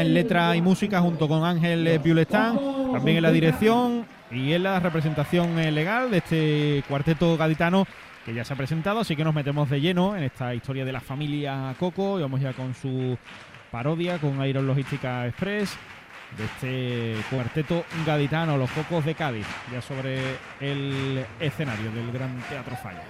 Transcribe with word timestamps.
en 0.00 0.14
letra 0.14 0.56
y 0.56 0.62
música 0.62 1.00
junto 1.00 1.28
con 1.28 1.44
Ángel 1.44 2.00
Piulestán, 2.02 2.58
también 2.92 3.18
en 3.18 3.22
la 3.22 3.30
dirección 3.30 4.06
y 4.30 4.52
en 4.54 4.62
la 4.62 4.80
representación 4.80 5.58
eh, 5.58 5.70
legal 5.70 6.10
de 6.10 6.18
este 6.18 6.84
cuarteto 6.88 7.36
gaditano 7.36 7.86
que 8.24 8.32
ya 8.32 8.44
se 8.44 8.54
ha 8.54 8.56
presentado, 8.56 9.00
así 9.00 9.16
que 9.16 9.24
nos 9.24 9.34
metemos 9.34 9.68
de 9.68 9.80
lleno 9.80 10.16
en 10.16 10.22
esta 10.22 10.54
historia 10.54 10.84
de 10.84 10.92
la 10.92 11.00
familia 11.00 11.74
Coco 11.78 12.18
y 12.18 12.22
vamos 12.22 12.40
ya 12.40 12.52
con 12.52 12.74
su 12.74 13.18
parodia 13.70 14.18
con 14.18 14.44
Iron 14.46 14.66
Logística 14.66 15.26
Express 15.26 15.76
de 16.38 16.44
este 16.44 17.24
cuarteto 17.28 17.84
gaditano, 18.06 18.56
los 18.56 18.70
Cocos 18.70 19.04
de 19.04 19.14
Cádiz, 19.14 19.46
ya 19.70 19.82
sobre 19.82 20.20
el 20.60 21.24
escenario 21.38 21.90
del 21.92 22.10
Gran 22.12 22.40
Teatro 22.48 22.76
Falla. 22.76 23.02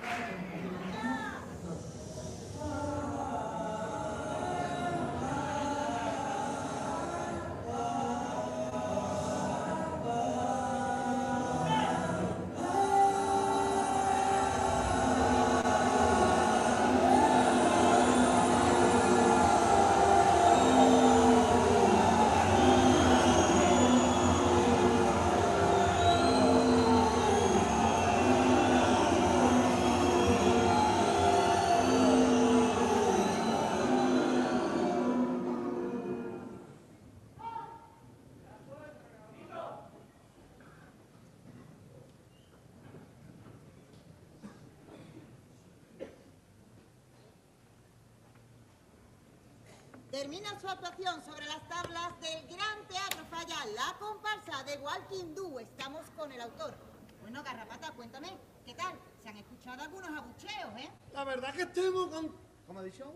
Termina 50.13 50.61
su 50.61 50.69
actuación 50.69 51.25
sobre 51.25 51.47
las 51.47 51.67
tablas 51.69 52.21
del 52.21 52.47
Gran 52.47 52.87
Teatro 52.87 53.25
Falla, 53.31 53.57
la 53.75 53.97
comparsa 53.99 54.63
de 54.65 54.77
Walking 54.77 55.35
Do. 55.35 55.59
Estamos 55.59 56.05
con 56.11 56.31
el 56.31 56.39
autor. 56.39 56.75
Bueno, 57.23 57.43
Garrapata, 57.43 57.91
cuéntame, 57.93 58.37
¿qué 58.67 58.75
tal? 58.75 58.93
Se 59.23 59.31
han 59.31 59.39
escuchado 59.39 59.83
algunos 59.83 60.11
abucheos, 60.11 60.77
¿eh? 60.77 60.91
La 61.15 61.25
verdad 61.25 61.55
que 61.55 61.63
estemos 61.63 62.09
con... 62.09 62.31
¿Cómo 62.67 62.81
ha 62.81 62.83
dicho? 62.83 63.15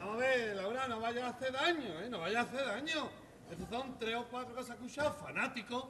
Vamos 0.00 0.16
a 0.16 0.18
ver, 0.18 0.56
Laura, 0.56 0.88
no 0.88 0.98
vaya 0.98 1.26
a 1.26 1.30
hacer 1.30 1.52
daño, 1.52 2.00
¿eh? 2.00 2.08
No 2.10 2.18
vaya 2.18 2.40
a 2.40 2.42
hacer 2.42 2.66
daño. 2.66 3.08
Estos 3.48 3.68
son 3.68 3.96
tres 4.00 4.16
o 4.16 4.26
cuatro 4.26 4.56
que 4.56 4.64
se 4.64 4.72
han 4.72 4.78
escuchado 4.78 5.12
fanáticos 5.12 5.84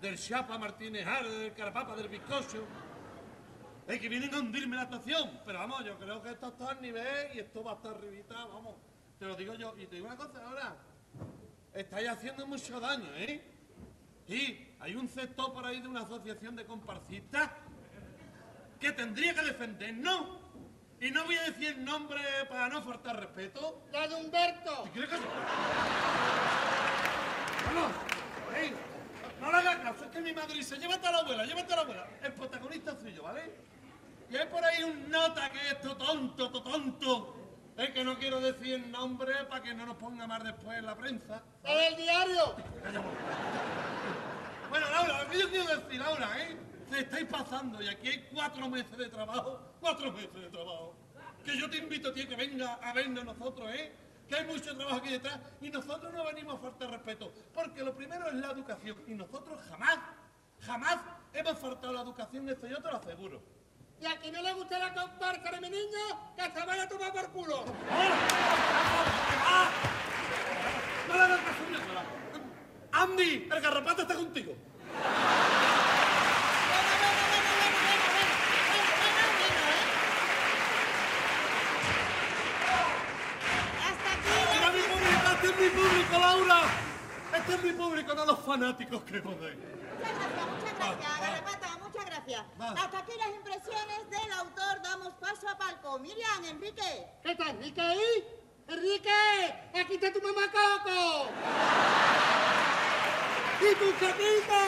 del 0.00 0.18
Chapa 0.18 0.56
Martínez 0.56 1.04
Jara, 1.04 1.28
del 1.28 1.52
Carapapa, 1.52 1.94
del 1.94 2.08
Bizcocho. 2.08 2.64
Es 3.86 4.00
que 4.00 4.08
vienen 4.08 4.34
a 4.34 4.38
hundirme 4.38 4.76
la 4.76 4.82
actuación. 4.82 5.40
Pero 5.44 5.58
vamos, 5.58 5.84
yo 5.84 5.98
creo 5.98 6.22
que 6.22 6.30
esto 6.30 6.48
está 6.48 6.70
al 6.70 6.82
nivel 6.82 7.34
y 7.34 7.40
esto 7.40 7.62
va 7.64 7.72
a 7.72 7.74
estar 7.74 7.94
arribita, 7.94 8.34
vamos. 8.46 8.76
Te 9.18 9.26
lo 9.26 9.36
digo 9.36 9.54
yo. 9.54 9.74
Y 9.78 9.86
te 9.86 9.96
digo 9.96 10.06
una 10.06 10.16
cosa 10.16 10.44
ahora. 10.46 10.76
Estáis 11.72 12.08
haciendo 12.08 12.46
mucho 12.46 12.78
daño, 12.80 13.08
¿eh? 13.16 13.42
Y 14.28 14.68
hay 14.80 14.94
un 14.94 15.08
sector 15.08 15.52
por 15.52 15.66
ahí 15.66 15.80
de 15.80 15.88
una 15.88 16.02
asociación 16.02 16.54
de 16.54 16.64
comparsistas 16.64 17.50
que 18.78 18.92
tendría 18.92 19.34
que 19.34 19.42
defendernos. 19.42 20.38
Y 21.00 21.10
no 21.10 21.24
voy 21.24 21.36
a 21.36 21.42
decir 21.42 21.68
el 21.68 21.84
nombre 21.84 22.20
para 22.48 22.68
no 22.68 22.82
faltar 22.82 23.18
respeto. 23.18 23.82
¡La 23.92 24.06
de 24.06 24.14
Humberto! 24.14 24.84
¿Y 24.86 24.90
crees 24.90 25.08
que... 25.08 25.16
Vamos, 27.66 27.92
ey, 28.56 28.72
no 29.40 29.50
le 29.50 29.56
hagas 29.58 29.76
caso, 29.76 30.04
es 30.04 30.10
que 30.10 30.20
mi 30.20 30.32
madre 30.32 30.54
dice, 30.54 30.76
llévate 30.76 31.06
a 31.06 31.10
la 31.10 31.18
abuela, 31.18 31.44
llévate 31.44 31.72
a 31.72 31.76
la 31.76 31.82
abuela. 31.82 32.08
El 32.22 32.32
protagonista 32.34 32.96
soy 32.96 33.14
yo, 33.14 33.24
¿vale? 33.24 33.71
Y 34.32 34.36
hay 34.36 34.46
por 34.46 34.64
ahí 34.64 34.82
un 34.82 35.10
nota 35.10 35.50
que 35.50 35.58
es 35.58 35.80
to 35.82 35.94
tonto, 35.94 36.50
to 36.50 36.62
tonto. 36.62 37.36
Es 37.76 37.90
que 37.90 38.02
no 38.02 38.18
quiero 38.18 38.40
decir 38.40 38.74
el 38.76 38.90
nombre 38.90 39.44
para 39.44 39.62
que 39.62 39.74
no 39.74 39.84
nos 39.84 39.96
ponga 39.96 40.26
más 40.26 40.42
después 40.42 40.78
en 40.78 40.86
la 40.86 40.96
prensa. 40.96 41.42
¡La 41.62 41.74
del 41.74 41.96
diario! 41.96 42.56
Bueno, 44.70 44.88
Laura, 44.88 45.22
lo 45.22 45.28
que 45.30 45.38
yo 45.38 45.50
quiero 45.50 45.66
decir, 45.66 46.00
Laura, 46.00 46.30
¿eh? 46.40 46.56
Se 46.88 47.00
estáis 47.00 47.26
pasando 47.26 47.82
y 47.82 47.88
aquí 47.88 48.08
hay 48.08 48.26
cuatro 48.32 48.70
meses 48.70 48.96
de 48.96 49.10
trabajo, 49.10 49.60
cuatro 49.80 50.10
meses 50.12 50.32
de 50.32 50.48
trabajo. 50.48 50.94
Que 51.44 51.58
yo 51.58 51.68
te 51.68 51.76
invito 51.76 52.08
a 52.08 52.14
ti 52.14 52.22
a 52.22 52.28
que 52.28 52.36
venga 52.36 52.74
a 52.76 52.94
vernos 52.94 53.22
nosotros, 53.22 53.70
¿eh? 53.74 53.92
Que 54.26 54.36
hay 54.36 54.46
mucho 54.46 54.74
trabajo 54.74 54.96
aquí 54.96 55.10
detrás 55.10 55.40
y 55.60 55.68
nosotros 55.68 56.10
no 56.14 56.24
venimos 56.24 56.54
a 56.54 56.58
faltar 56.58 56.90
respeto. 56.90 57.34
Porque 57.52 57.84
lo 57.84 57.94
primero 57.94 58.26
es 58.28 58.34
la 58.36 58.50
educación 58.50 58.96
y 59.06 59.12
nosotros 59.12 59.60
jamás, 59.68 59.98
jamás 60.62 60.96
hemos 61.34 61.58
faltado 61.58 61.92
la 61.92 62.00
educación, 62.00 62.48
esto 62.48 62.66
yo 62.66 62.78
te 62.78 62.90
lo 62.90 62.96
aseguro. 62.96 63.42
Y 64.02 64.06
a 64.06 64.16
quien 64.18 64.34
no 64.34 64.42
le 64.42 64.52
gusta 64.54 64.80
la 64.80 64.92
comparsa 64.92 65.48
de 65.52 65.60
mi 65.60 65.70
niño, 65.70 66.34
que 66.34 66.42
se 66.42 66.66
vaya 66.66 66.82
a 66.82 66.88
tomar 66.88 67.12
por 67.12 67.30
culo. 67.30 67.64
¡No 71.06 71.14
le 71.14 71.22
hagas 71.22 71.38
caso! 71.38 71.62
Andy, 72.90 73.48
el 73.48 73.60
garrapata 73.60 74.02
está 74.02 74.14
contigo. 74.16 74.54
Este 85.32 85.46
es 85.46 85.58
mi 85.58 85.68
público, 85.68 86.18
Laura. 86.18 86.60
Este 87.36 87.54
es 87.54 87.62
mi 87.62 87.72
público, 87.72 88.14
no 88.14 88.24
los 88.24 88.38
fanáticos 88.40 89.02
que 89.04 89.20
podéis. 89.20 89.58
Muchas 89.58 90.18
gracias, 90.18 90.46
muchas 90.48 90.76
gracias, 90.76 91.20
Garrapata, 91.20 91.71
gracias. 92.26 92.44
Hasta 92.58 92.98
aquí 92.98 93.12
las 93.18 93.28
impresiones 93.28 94.10
del 94.10 94.32
autor. 94.32 94.82
Damos 94.82 95.14
paso 95.14 95.48
a 95.48 95.56
palco. 95.56 95.98
Miriam, 95.98 96.44
Enrique. 96.44 97.06
¿Qué 97.22 97.34
tal, 97.34 97.50
Enrique 97.50 97.80
ahí? 97.80 98.24
¡Enrique! 98.68 99.10
¡Aquí 99.74 99.94
está 99.94 100.12
tu 100.12 100.22
mamá 100.22 100.42
Coco! 100.50 101.26
¡Y 103.60 103.74
tu 103.74 103.92
chatito! 103.98 104.60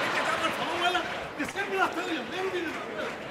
Venga, 0.00 0.20
ya, 0.24 0.36
por 0.40 0.50
favor, 0.52 0.74
abuela, 0.76 1.02
la 1.38 1.44
estoy 1.44 1.62
viendo. 1.70 1.84
Mira, 1.94 2.42
mira, 2.42 2.50
mira. 2.52 3.26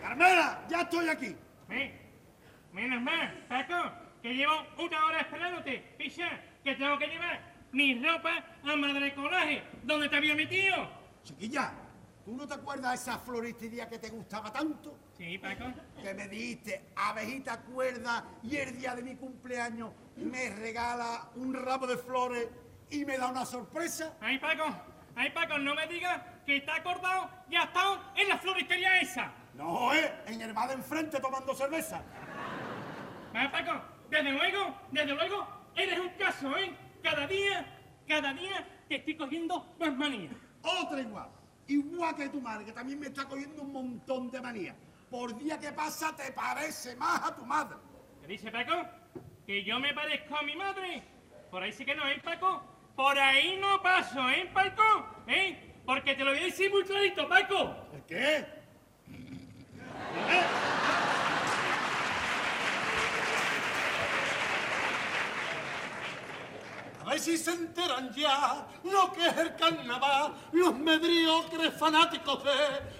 Carmela, 0.00 0.65
ya 0.76 0.82
estoy 0.82 1.08
aquí. 1.08 1.36
Sí. 1.68 1.90
Menos 2.72 3.00
mal, 3.00 3.46
Paco, 3.48 3.90
que 4.22 4.34
llevo 4.34 4.52
una 4.78 5.06
hora 5.06 5.20
esperándote. 5.20 5.94
Picha, 5.96 6.28
que 6.62 6.74
tengo 6.74 6.98
que 6.98 7.06
llevar 7.06 7.40
mi 7.72 8.02
ropa 8.04 8.44
a 8.62 8.76
Madre 8.76 9.14
Coraje, 9.14 9.62
donde 9.82 10.08
te 10.08 10.16
había 10.16 10.34
metido. 10.34 10.76
Chiquilla, 11.22 11.72
¿tú 12.24 12.36
no 12.36 12.46
te 12.46 12.54
acuerdas 12.54 12.90
de 12.90 12.96
esa 12.96 13.18
floristería 13.18 13.88
que 13.88 13.98
te 13.98 14.10
gustaba 14.10 14.52
tanto? 14.52 14.98
Sí, 15.16 15.38
Paco. 15.38 15.64
Que 16.02 16.12
me 16.12 16.28
dijiste, 16.28 16.90
abejita 16.94 17.62
cuerda, 17.62 18.24
y 18.42 18.56
el 18.56 18.78
día 18.78 18.94
de 18.94 19.02
mi 19.02 19.16
cumpleaños 19.16 19.92
me 20.16 20.50
regala 20.50 21.30
un 21.36 21.54
ramo 21.54 21.86
de 21.86 21.96
flores 21.96 22.48
y 22.90 23.04
me 23.06 23.16
da 23.16 23.28
una 23.28 23.46
sorpresa. 23.46 24.16
Ay, 24.20 24.38
Paco, 24.38 24.64
ay, 25.14 25.30
Paco, 25.30 25.58
no 25.58 25.74
me 25.74 25.86
digas 25.86 26.20
que 26.46 26.58
está 26.58 26.76
acordado 26.76 27.28
y 27.50 27.56
ha 27.56 27.64
estado 27.64 28.00
en 28.14 28.28
la 28.28 28.38
floristería 28.38 29.00
esa. 29.00 29.32
No, 29.54 29.92
eh, 29.92 30.14
en 30.26 30.40
el 30.40 30.52
bar 30.52 30.68
de 30.68 30.74
enfrente 30.74 31.20
tomando 31.20 31.52
cerveza. 31.54 32.02
Vaya, 33.32 33.50
Paco, 33.50 33.82
desde 34.08 34.30
luego, 34.30 34.76
desde 34.92 35.14
luego, 35.14 35.46
eres 35.74 35.98
un 35.98 36.10
caso, 36.10 36.56
¿eh? 36.56 36.72
Cada 37.02 37.26
día, 37.26 37.66
cada 38.06 38.32
día 38.32 38.66
te 38.88 38.96
estoy 38.96 39.16
cogiendo 39.16 39.74
más 39.78 39.94
manías. 39.96 40.32
Otra 40.62 41.00
igual. 41.00 41.28
Igual 41.66 42.14
que 42.14 42.28
tu 42.28 42.40
madre, 42.40 42.64
que 42.64 42.72
también 42.72 43.00
me 43.00 43.06
está 43.06 43.24
cogiendo 43.24 43.62
un 43.62 43.72
montón 43.72 44.30
de 44.30 44.40
manías. 44.40 44.76
Por 45.10 45.36
día 45.36 45.58
que 45.58 45.72
pasa 45.72 46.14
te 46.14 46.30
parece 46.32 46.94
más 46.96 47.22
a 47.22 47.34
tu 47.34 47.44
madre. 47.44 47.76
¿Qué 48.20 48.28
dice 48.28 48.52
Paco? 48.52 48.88
¿Que 49.46 49.64
yo 49.64 49.80
me 49.80 49.92
parezco 49.92 50.36
a 50.36 50.42
mi 50.42 50.54
madre? 50.54 51.02
Por 51.50 51.62
ahí 51.62 51.72
sí 51.72 51.84
que 51.84 51.94
no, 51.94 52.06
¿eh, 52.08 52.20
Paco? 52.22 52.62
Por 52.94 53.18
ahí 53.18 53.56
no 53.60 53.82
paso, 53.82 54.28
¿eh, 54.30 54.48
Paco? 54.52 55.24
¿Eh? 55.26 55.75
Porque 55.86 56.14
te 56.14 56.24
lo 56.24 56.32
voy 56.32 56.40
a 56.40 56.44
decir 56.44 56.70
muy 56.70 56.82
clarito, 56.84 57.28
Paco. 57.28 57.74
¿El 57.94 58.02
qué? 58.04 58.44
A 67.04 67.10
ver 67.10 67.20
si 67.20 67.36
se 67.38 67.52
enteran 67.52 68.12
ya 68.14 68.66
lo 68.82 69.12
que 69.12 69.26
es 69.28 69.36
el 69.36 69.54
carnaval, 69.54 70.34
los 70.52 70.76
mediocres 70.76 71.72
fanáticos 71.74 72.42
de 72.42 72.50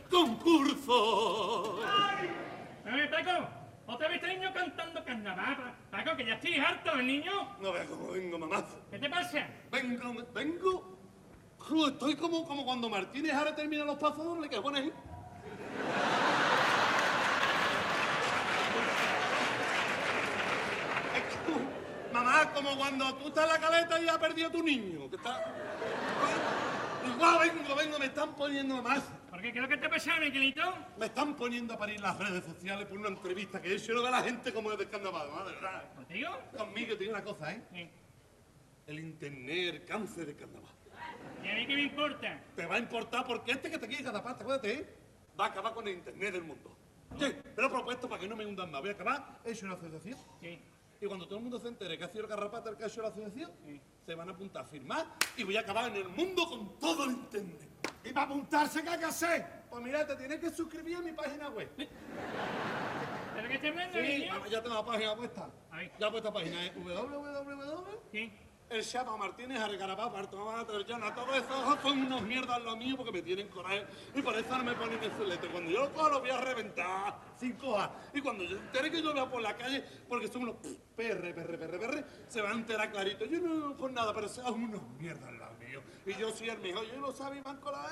concurso. 0.09 1.81
A 1.85 2.91
ver, 2.95 3.11
Paco, 3.11 3.49
Otra 3.89 4.09
vez 4.09 4.23
niño 4.23 4.53
cantando 4.55 5.05
carnaval. 5.05 5.57
Pa- 5.91 5.99
Paco, 5.99 6.17
que 6.17 6.27
ya 6.27 6.35
estoy 6.35 6.57
harto, 6.57 6.93
el 6.93 7.07
niño. 7.07 7.57
No 7.61 7.73
veas 7.73 7.87
cómo 7.87 8.13
vengo, 8.13 8.39
mamazo. 8.39 8.81
¿Qué 8.91 8.99
te 8.99 9.09
pasa? 9.11 9.47
Vengo, 9.73 10.15
vengo. 10.33 10.96
Estoy 11.69 12.15
como, 12.15 12.47
como 12.47 12.65
cuando 12.65 12.89
Martínez 12.89 13.35
ahora 13.35 13.55
termina 13.55 13.85
los 13.85 13.99
pasos 13.99 14.25
dobles 14.25 14.49
que 14.49 14.61
pone 14.61 14.79
ahí. 14.79 14.93
Mamá, 22.13 22.53
como 22.55 22.77
cuando 22.77 23.15
tú 23.17 23.29
estás 23.29 23.45
en 23.45 23.53
la 23.53 23.59
caleta 23.59 24.01
y 24.01 24.09
has 24.09 24.19
perdido 24.19 24.49
a 24.49 24.53
tu 24.53 24.63
niño. 24.63 25.11
Que 25.11 25.17
está... 25.17 25.45
Igual 27.05 27.39
vengo, 27.41 27.75
vengo, 27.75 27.99
me 27.99 28.07
están 28.07 28.35
poniendo 28.37 28.81
más. 28.83 29.03
¿Por 29.29 29.43
qué? 29.43 29.53
¿Qué 29.53 29.59
es 29.59 29.63
lo 29.63 29.69
que 29.69 29.77
te 29.77 29.89
pasa, 29.89 30.19
Miguelito? 30.21 30.63
Me 30.99 31.07
están 31.07 31.35
poniendo 31.35 31.75
a 31.75 31.79
parir 31.79 32.01
las 32.01 32.17
redes 32.17 32.45
sociales 32.45 32.87
por 32.87 32.99
una 32.99 33.09
entrevista 33.09 33.61
que. 33.61 33.77
Yo 33.77 33.95
no 33.95 34.03
veo 34.03 34.09
a 34.09 34.21
la 34.21 34.23
gente 34.23 34.53
como 34.53 34.73
es 34.73 34.79
de 34.79 34.89
carnaval, 34.89 35.31
madre, 35.31 35.55
verdad. 35.55 35.95
¿Contigo? 35.95 36.39
Conmigo 36.57 36.93
te 36.95 36.99
digo 36.99 37.13
una 37.13 37.25
cosa, 37.25 37.53
¿eh? 37.53 37.63
Sí. 37.73 37.91
El 38.87 39.01
internet, 39.01 39.75
el 39.75 39.85
cáncer 39.85 40.27
de 40.27 40.37
carnaval. 40.37 40.76
¿Y 41.47 41.49
a 41.49 41.55
mí 41.55 41.67
qué 41.67 41.75
me 41.77 41.83
importa? 41.83 42.41
Te 42.57 42.67
va 42.67 42.75
a 42.75 42.79
importar 42.79 43.25
porque 43.25 43.53
este 43.53 43.71
que 43.71 43.79
te 43.79 43.87
quiere 43.87 44.03
cada 44.03 44.21
pata, 44.21 44.43
acuérdate, 44.43 44.73
¿eh? 44.73 44.87
va 45.39 45.45
a 45.47 45.49
acabar 45.49 45.75
con 45.75 45.87
el 45.87 45.95
internet 45.95 46.33
del 46.33 46.43
mundo. 46.43 46.77
Sí, 47.17 47.27
te 47.55 47.61
lo 47.63 47.69
he 47.69 47.71
propuesto 47.71 48.09
para 48.09 48.21
que 48.21 48.27
no 48.27 48.35
me 48.35 48.45
hundan 48.45 48.69
más. 48.71 48.81
Voy 48.81 48.91
a 48.91 48.95
acabar, 48.95 49.39
he 49.45 49.53
hecho 49.53 49.65
una 49.67 49.77
asociación. 49.77 50.19
Sí. 50.41 50.61
Y 51.01 51.07
cuando 51.07 51.27
todo 51.27 51.37
el 51.37 51.43
mundo 51.43 51.61
se 51.61 51.69
entere 51.69 51.97
que 51.97 52.03
ha 52.05 52.09
sido 52.09 52.25
el 52.25 52.31
garrapata 52.31 52.71
el 52.71 52.77
que 52.77 52.83
ha 52.85 52.87
hecho 52.89 53.01
la 53.01 53.09
asociación, 53.09 53.53
se 54.05 54.15
van 54.17 54.29
a 54.29 54.33
apuntar 54.33 54.63
a 54.65 54.67
firmar 54.67 55.07
y 55.37 55.45
voy 55.45 55.57
a 55.57 55.61
acabar 55.61 55.89
en 55.91 55.97
el 55.97 56.09
mundo 56.09 56.49
con 56.49 56.79
todo 56.81 57.05
el 57.05 57.13
internet. 57.13 57.69
¿Y 58.03 58.13
para 58.13 58.27
apuntarse 58.27 58.83
qué 58.83 58.89
hay 58.89 58.99
que 58.99 59.05
hacer? 59.05 59.47
Pues 59.71 59.85
mira, 59.85 60.05
te 60.05 60.17
tienes 60.17 60.41
que 60.41 60.51
suscribir 60.51 60.97
a 60.97 61.01
mi 61.03 61.13
página 61.13 61.49
web. 61.51 61.69
¿Pero 61.77 63.49
qué 63.49 63.55
estás 63.55 63.71
hablando, 63.71 63.99
Sí, 64.01 64.19
niño? 64.19 64.47
ya 64.47 64.63
tengo 64.63 64.75
la 64.75 64.85
página 64.85 65.15
puesta. 65.15 65.51
Ya 66.01 66.11
puesta 66.11 66.33
página 66.33 66.67
es 66.67 66.75
www. 66.75 68.01
Sí. 68.11 68.33
El 68.69 68.85
Chapa 68.85 69.17
Martínez, 69.17 69.61
Argarapá, 69.61 70.09
Bartomá, 70.09 70.67
Trellana, 70.67 71.15
todo 71.15 71.33
eso 71.35 71.79
son 71.81 71.99
unos 71.99 72.23
mierdas 72.23 72.61
lo 72.63 72.77
mío 72.77 72.97
porque 72.97 73.13
me 73.13 73.23
tienen 73.23 73.47
coraje 73.47 73.87
y 74.13 74.21
por 74.21 74.35
eso 74.37 74.59
no 74.59 74.65
me 74.65 74.75
ponen 74.75 75.03
en 75.03 75.17
su 75.17 75.25
letra. 75.25 75.49
Cuando 75.53 75.71
yo 75.71 75.85
lo 75.85 75.93
cojo 75.93 76.09
lo 76.11 76.21
voy 76.21 76.31
a 76.31 76.39
reventar 76.39 77.17
sin 77.39 77.53
coja. 77.53 77.93
Y 78.13 78.21
cuando 78.21 78.43
yo 78.43 78.57
entere 78.57 78.91
que 78.91 79.01
yo 79.01 79.15
vea 79.15 79.31
por 79.31 79.41
la 79.41 79.57
calle, 79.57 79.85
porque 80.09 80.27
son 80.27 80.43
unos 80.43 80.57
perre, 80.97 81.33
perre, 81.33 81.57
perre, 81.57 81.79
perre, 81.79 82.05
se 82.27 82.43
va 82.43 82.51
a 82.51 82.55
enterar 82.55 82.91
clarito. 82.91 83.25
Yo 83.25 83.39
no 83.39 83.77
por 83.77 83.93
nada, 83.93 84.13
pero 84.13 84.29
son 84.29 84.65
unos 84.65 84.83
mierdas 84.99 85.33
lo 85.33 85.53
mío. 85.65 85.81
Y 86.05 86.15
yo 86.15 86.33
soy 86.33 86.49
el 86.49 86.59
mejor, 86.59 86.85
yo 86.87 87.01
lo 87.01 87.13
sabe 87.13 87.39
Iván 87.39 87.59
Cola. 87.61 87.89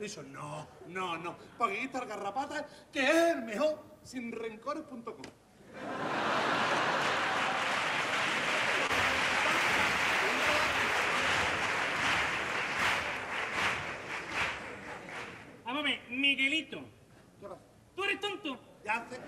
Y 0.00 0.08
yo, 0.08 0.24
no, 0.24 0.66
no, 0.88 1.18
no. 1.18 1.36
Porque 1.56 1.76
aquí 1.76 1.84
está 1.84 2.02
el 2.02 2.08
Garrapata, 2.08 2.66
que 2.92 3.00
es 3.00 3.36
el 3.36 3.42
mejor, 3.42 3.78
sin 4.02 4.32
rencores.com. 4.32 5.22
Vamos 15.64 15.84
a 15.84 15.86
ver, 15.86 16.00
Miguelito. 16.20 16.80
¿Qué 17.40 17.46
pasa? 17.46 17.60
¿Tú 17.96 18.04
eres 18.04 18.20
tonto? 18.20 18.58
Ya 18.84 19.06
sé, 19.08 19.20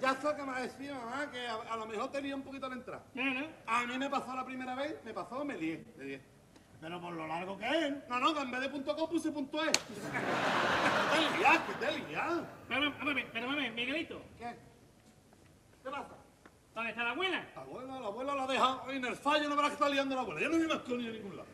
ya, 0.00 0.14
ya 0.14 0.20
sé 0.20 0.36
que 0.36 0.42
me 0.42 0.60
decía 0.60 0.94
mamá 0.94 1.30
que 1.30 1.46
a, 1.46 1.54
a 1.54 1.76
lo 1.76 1.86
mejor 1.86 2.10
tenía 2.12 2.36
un 2.36 2.42
poquito 2.42 2.68
la 2.68 2.74
entrada. 2.74 3.04
No, 3.14 3.24
no. 3.34 3.46
A 3.66 3.86
mí 3.86 3.98
me 3.98 4.10
pasó 4.10 4.34
la 4.34 4.44
primera 4.44 4.74
vez, 4.74 4.96
me 5.04 5.12
pasó, 5.12 5.44
me 5.44 5.56
lié, 5.56 5.84
me 5.96 6.04
lié. 6.04 6.20
Pero 6.80 7.00
por 7.00 7.12
lo 7.14 7.26
largo 7.26 7.56
que 7.56 7.64
es. 7.64 8.08
No, 8.08 8.18
no, 8.18 8.34
que 8.34 8.40
en 8.40 8.50
vez 8.50 8.60
de 8.60 8.68
punto 8.68 8.96
.com 8.96 9.08
puse 9.08 9.30
punto 9.30 9.62
.es. 9.62 9.72
te 9.72 11.38
liás, 11.38 11.58
que 11.60 11.74
te 11.74 11.98
liás. 11.98 12.40
Pero 12.68 13.54
ver, 13.54 13.72
Miguelito. 13.72 14.20
¿Qué? 14.38 14.56
¿Qué 15.84 15.90
pasa? 15.90 16.16
¿Dónde 16.74 16.90
está 16.90 17.04
la 17.04 17.10
abuela? 17.10 17.46
La 17.54 17.62
abuela, 17.62 18.00
la 18.00 18.06
abuela 18.06 18.34
la 18.34 18.46
deja 18.46 18.82
en 18.88 19.04
el 19.04 19.16
fallo, 19.16 19.48
no 19.48 19.56
verás 19.56 19.70
que 19.70 19.74
está 19.74 19.88
liando 19.88 20.14
la 20.14 20.22
abuela. 20.22 20.40
Ya 20.40 20.48
no 20.48 20.56
hay 20.56 20.66
más 20.66 20.78
con 20.78 20.98
ni 20.98 21.06
a 21.06 21.12
ningún 21.12 21.36
lado. 21.36 21.48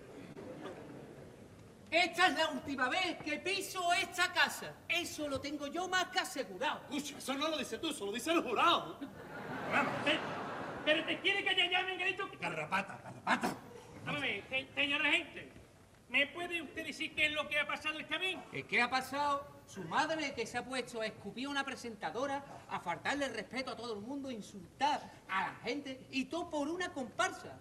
Esta 1.90 2.26
es 2.26 2.35
la 2.37 2.49
última 2.50 2.88
vez 2.88 3.17
que 3.25 3.38
piso 3.38 3.93
esta 3.94 4.32
casa. 4.32 4.75
Eso 4.88 5.26
lo 5.29 5.40
tengo 5.40 5.67
yo 5.69 5.88
más 5.88 6.06
que 6.08 6.19
asegurado. 6.20 6.81
Escucha, 6.90 7.19
eso 7.19 7.35
no 7.35 7.49
lo 7.49 7.56
dices 7.56 7.81
tú, 7.81 7.88
eso 7.90 8.06
lo 8.06 8.12
dice 8.12 8.31
el 8.32 8.43
jurado. 8.43 8.99
Pero, 10.05 10.20
pero 10.85 11.05
te 11.06 11.19
quiere 11.20 11.44
callar 11.44 11.70
ya, 11.70 11.82
Miguelito. 11.85 12.29
Garrapata, 12.40 12.99
garrapata. 13.02 13.56
Vamos 14.05 14.20
a 14.23 14.25
ver, 14.25 14.44
se- 14.49 14.69
señora 14.75 15.11
gente. 15.11 15.52
¿Me 16.08 16.26
puede 16.29 16.62
usted 16.62 16.87
decir 16.87 17.14
qué 17.14 17.26
es 17.26 17.32
lo 17.32 17.46
que 17.49 17.58
ha 17.61 17.67
pasado 17.67 17.99
esta 17.99 18.17
vez? 18.19 18.37
¿Qué, 18.50 18.62
¿Qué 18.64 18.81
ha 18.81 18.88
pasado? 18.88 19.46
Su 19.67 19.84
madre 19.84 20.32
que 20.34 20.46
se 20.46 20.56
ha 20.56 20.64
puesto 20.64 21.02
a 21.02 21.06
escupir 21.06 21.46
a 21.46 21.50
una 21.50 21.64
presentadora, 21.64 22.43
a 22.70 22.81
faltarle 22.81 23.26
el 23.26 23.34
respeto 23.34 23.70
a 23.73 23.76
todo 23.76 23.94
el 23.94 24.00
mundo, 24.00 24.31
a 24.31 24.32
insultar 24.32 25.02
a 25.29 25.49
la 25.49 25.55
gente 25.56 26.00
y 26.11 26.25
todo 26.25 26.49
por 26.49 26.69
una 26.69 26.91
comparsa. 26.94 27.58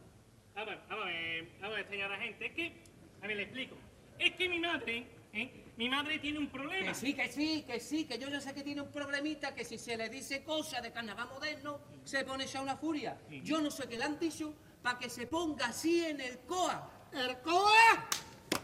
Vamos, 0.56 0.70
a 0.70 0.76
ver, 0.76 0.80
vamos 0.90 1.04
a 1.04 1.08
ver, 1.10 1.50
vamos 1.60 1.74
a 1.74 1.78
ver, 1.82 1.90
señora 1.90 2.18
gente. 2.18 2.46
Es 2.46 2.54
que, 2.54 2.84
a 3.22 3.28
ver, 3.28 3.36
le 3.36 3.44
explico. 3.44 3.76
Es 4.20 4.34
que 4.34 4.50
mi 4.50 4.60
madre, 4.60 5.08
¿eh? 5.34 5.64
Mi 5.78 5.90
madre 5.90 6.18
tiene 6.18 6.40
un 6.40 6.48
problema. 6.48 6.88
Que 6.88 6.96
sí, 6.96 7.14
que 7.14 7.30
sí, 7.30 7.64
que 7.68 7.80
sí, 7.80 8.06
que 8.06 8.18
yo 8.18 8.30
ya 8.30 8.42
sé 8.42 8.52
que 8.54 8.64
tiene 8.64 8.82
un 8.82 8.92
problemita, 8.92 9.54
que 9.54 9.64
si 9.64 9.78
se 9.78 9.96
le 9.96 10.10
dice 10.10 10.44
cosas 10.44 10.82
de 10.82 10.92
carnaval 10.92 11.30
moderno, 11.30 11.80
se 12.04 12.24
pone 12.26 12.48
ya 12.48 12.62
una 12.62 12.76
furia. 12.78 13.16
Yo 13.44 13.62
no 13.62 13.70
sé 13.70 13.88
qué 13.88 13.98
le 13.98 14.04
han 14.04 14.18
dicho 14.18 14.56
para 14.82 14.98
que 14.98 15.08
se 15.08 15.28
ponga 15.28 15.68
así 15.68 16.04
en 16.04 16.20
el 16.20 16.40
COA. 16.40 16.90
¡El 17.14 17.38
COA! 17.42 18.08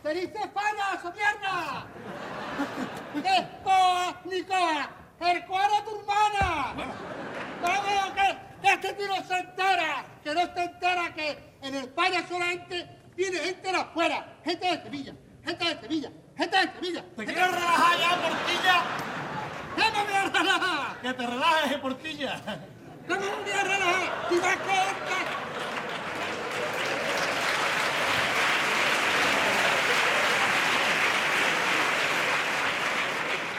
¡Te 0.01 0.13
dice 0.13 0.39
España, 0.39 0.99
Sopierna! 1.01 1.87
¡Es 3.15 3.45
COA 3.63 4.21
ni 4.25 4.41
COA! 4.41 4.89
¡El 5.19 5.45
COA 5.45 5.67
de 5.69 5.81
tu 5.83 5.99
hermana! 5.99 6.73
¡Vamos, 7.61 8.13
que 8.61 8.69
este 8.69 8.93
tío 8.93 9.07
no 9.07 9.23
se 9.23 9.37
entera! 9.37 10.05
¡Que 10.23 10.33
no 10.33 10.53
se 10.53 10.63
entera 10.63 11.13
que 11.13 11.37
en 11.61 11.75
España 11.75 12.27
solamente 12.27 12.87
viene 13.15 13.37
gente 13.37 13.71
de 13.71 13.77
afuera! 13.77 14.39
¡Gente 14.43 14.65
de 14.65 14.83
Sevilla! 14.83 15.15
¡Gente 15.45 15.65
de 15.65 15.81
Sevilla! 15.81 16.09
¡Gente 16.37 16.57
de 16.57 16.73
Sevilla! 16.73 17.03
¿Te 17.17 17.25
quieres 17.25 17.51
relajar 17.51 17.99
ya, 17.99 18.21
Portilla? 18.21 18.81
¿Qué 19.75 19.83
me 19.91 20.03
voy 20.03 20.13
a 20.13 20.23
relajar? 20.29 21.01
Que 21.01 21.13
te 21.13 21.27
relajes, 21.27 21.77
Portilla. 21.79 22.41
¿Cómo 23.07 23.19
me 23.19 23.27
voy 23.27 23.51
a 23.51 23.63
relajar? 23.63 24.27
Si 24.29 24.39
vas 24.39 24.55
que 24.55 24.73
esta... 24.73 25.17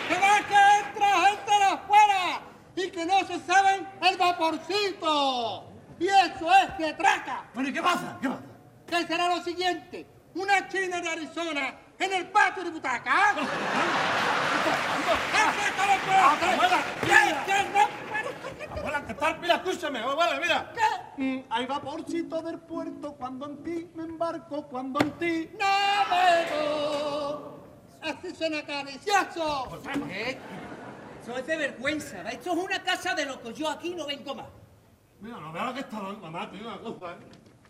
¡Que 0.09 0.15
va 0.15 0.37
que 0.49 0.61
entra 0.89 1.09
gente 1.27 1.53
de 1.53 1.65
afuera! 1.65 2.41
¡Y 2.77 2.91
que 2.91 3.07
no 3.07 3.19
se 3.27 3.41
saben 3.41 3.89
el 4.01 4.17
vaporcito! 4.17 5.71
¡Y 5.99 6.07
eso 6.07 6.55
es 6.55 6.71
que 6.79 6.93
traca! 6.95 7.45
Bueno, 7.53 7.69
¿y 7.69 7.73
qué 7.75 7.83
pasa? 7.83 8.19
¿Qué 8.23 8.29
pasa? 8.29 8.43
¿Qué 8.87 9.07
será 9.07 9.29
lo 9.29 9.43
siguiente? 9.43 10.14
¿Una 10.35 10.69
china 10.69 11.01
de 11.01 11.09
Arizona 11.09 11.75
en 11.99 12.13
el 12.13 12.29
patio 12.31 12.65
de 12.65 12.71
butaca? 12.71 13.31
¡Eso 13.33 13.41
es 15.61 15.77
lo 15.79 15.87
que 16.05 16.13
hacer! 16.13 16.55
¡Que- 17.01 17.35
que 17.47 17.59
no- 17.71 17.89
Abuela, 18.81 19.01
¿qué 19.07 19.15
tal? 19.15 19.39
Mira, 19.41 19.55
escúchame, 19.57 19.99
abuela, 20.01 20.41
mira. 20.41 20.73
¿Qué? 20.75 21.23
Mm, 21.23 21.45
Hay 21.51 21.67
vaporcito 21.67 22.43
del 22.43 22.59
puerto 22.61 23.13
cuando 23.15 23.47
en 23.47 23.63
ti 23.63 23.89
me 23.95 24.03
embarco, 24.05 24.67
cuando 24.67 25.01
en 25.01 25.11
ti... 25.13 25.51
¡Navego! 26.55 27.61
¡Así 28.03 28.35
suena 28.35 28.63
delicioso! 28.63 29.81
¿Eh? 30.11 30.39
Eso 31.23 31.39
es 31.39 31.47
de 31.47 31.57
vergüenza, 31.57 32.23
¿va? 32.23 32.31
Esto 32.31 32.53
es 32.53 32.59
una 32.59 32.83
casa 32.83 33.15
de 33.15 33.25
locos. 33.25 33.55
Yo 33.55 33.69
aquí 33.71 33.95
no 33.95 34.07
vengo 34.07 34.35
más. 34.35 34.49
Mira, 35.21 35.39
no 35.39 35.53
veas 35.53 35.67
la 35.67 35.75
que 35.75 35.81
está 35.81 36.01
dando, 36.01 36.19
mamá, 36.21 36.47
digo 36.53 36.69
una 36.69 36.79
cosa, 36.81 37.13
¿eh? 37.13 37.19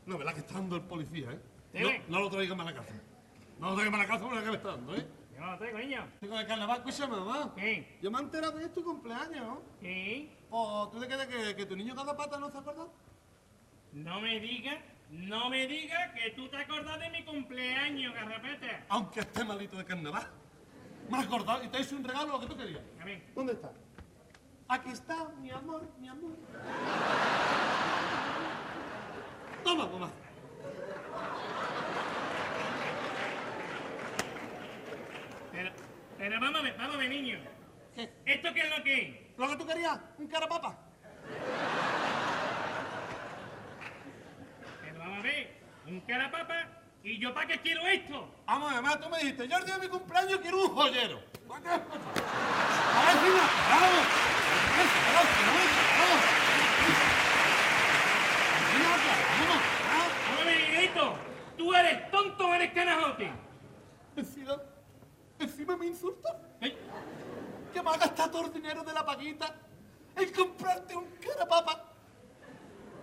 No 0.06 0.14
veas 0.16 0.26
la 0.26 0.32
que 0.34 0.40
está 0.40 0.54
dando 0.54 0.76
el 0.76 0.82
policía, 0.82 1.30
¿eh? 1.30 1.38
No, 1.82 1.90
no 2.08 2.20
lo 2.20 2.30
traigas 2.30 2.56
más 2.56 2.66
a 2.68 2.70
la 2.70 2.76
casa. 2.76 2.94
No 3.58 3.70
lo 3.70 3.74
traigas 3.74 3.92
más 3.92 4.00
a 4.00 4.02
la 4.04 4.08
casa 4.08 4.24
por 4.24 4.34
la 4.34 4.42
que 4.42 4.48
me 4.50 4.56
está 4.56 4.68
dando, 4.68 4.96
¿eh? 4.96 5.06
Yo 5.34 5.40
no 5.40 5.46
lo 5.50 5.58
traigo, 5.58 5.78
niño. 5.78 6.08
Tengo 6.20 6.38
de 6.38 6.46
carnaval, 6.46 6.78
escúchame, 6.78 7.16
mamá. 7.16 7.52
¿Qué? 7.56 7.98
Yo 8.00 8.10
me 8.10 8.18
he 8.18 8.22
enterado 8.22 8.58
de 8.58 8.68
tu 8.68 8.84
cumpleaños, 8.84 9.44
¿no? 9.44 9.62
¿Qué? 9.80 10.30
¿O 10.50 10.88
tú 10.88 11.00
te 11.00 11.06
crees 11.06 11.26
que, 11.26 11.56
que 11.56 11.66
tu 11.66 11.74
niño 11.74 11.94
cada 11.96 12.16
pata 12.16 12.38
no 12.38 12.48
se 12.50 12.58
acuerda? 12.58 12.86
No 13.92 14.20
me 14.20 14.38
diga, 14.38 14.80
no 15.10 15.50
me 15.50 15.66
diga 15.66 16.12
que 16.14 16.30
tú 16.30 16.48
te 16.48 16.56
acordás 16.58 17.00
de 17.00 17.10
mi 17.10 17.24
cumpleaños, 17.24 18.14
garrapata. 18.14 18.84
Aunque 18.88 19.20
esté 19.20 19.44
malito 19.44 19.76
de 19.76 19.84
carnaval. 19.84 20.28
Me 21.10 21.18
has 21.18 21.26
acordado 21.26 21.64
y 21.64 21.68
te 21.68 21.80
hice 21.80 21.96
un 21.96 22.04
regalo 22.04 22.32
lo 22.32 22.40
que 22.40 22.46
tú 22.46 22.56
querías. 22.56 22.82
A 23.00 23.04
ver, 23.04 23.22
¿Dónde 23.34 23.52
está? 23.52 23.72
Aquí 24.68 24.90
está, 24.90 25.28
mi 25.40 25.50
amor, 25.50 25.82
mi 26.00 26.08
amor. 26.08 26.36
Toma, 29.62 29.86
mamá. 29.86 30.10
pero, 35.54 35.70
pero 36.26 36.40
vamos 36.40 36.58
a 36.60 36.62
ver, 36.62 36.74
vamos 36.78 36.94
a 36.94 36.98
ver, 37.00 37.10
niño. 37.10 37.38
¿Qué? 37.94 38.10
¿Esto 38.24 38.54
qué 38.54 38.60
es 38.60 38.70
lo 38.78 38.82
que 38.82 39.02
es? 39.02 39.38
¿Lo 39.38 39.46
que 39.46 39.56
tú 39.56 39.66
querías? 39.66 40.00
¿Un 40.16 40.26
carapapa? 40.26 40.78
Pero 44.80 44.98
vamos 45.00 45.18
a 45.18 45.22
ver, 45.22 45.60
un 45.86 46.00
carapapa, 46.00 46.54
¿y 47.02 47.18
yo 47.18 47.34
para 47.34 47.46
qué 47.48 47.58
quiero 47.60 47.86
esto? 47.86 48.34
Vamos, 48.46 48.72
mamá, 48.72 48.98
tú 48.98 49.10
me 49.10 49.18
dijiste, 49.18 49.46
yo 49.48 49.58
el 49.58 49.66
día 49.66 49.74
de 49.76 49.82
mi 49.82 49.88
cumpleaños 49.88 50.38
quiero 50.40 50.64
un 50.64 50.74
joyero. 50.74 51.20
¿Para 51.46 51.60
qué? 51.60 51.68
A 51.68 51.72
ver, 51.76 53.16
si 53.20 53.28
me- 53.28 53.48
vamos. 53.68 54.06
Vamos, 59.90 60.46
Miguelito. 60.46 61.14
¿Tú 61.58 61.74
eres 61.74 62.10
tonto 62.10 62.48
o 62.48 62.54
eres 62.54 62.72
canajote? 62.72 63.30
Encima, 65.54 65.76
me 65.76 65.86
insulta. 65.86 66.36
Ey, 66.60 66.76
Que 67.72 67.80
me 67.80 67.90
ha 67.90 67.96
gastado 67.96 68.28
todo 68.28 68.46
el 68.46 68.52
dinero 68.54 68.82
de 68.82 68.92
la 68.92 69.06
paguita 69.06 69.54
en 70.16 70.32
comprarte 70.32 70.96
un 70.96 71.06
carapapa 71.22 71.92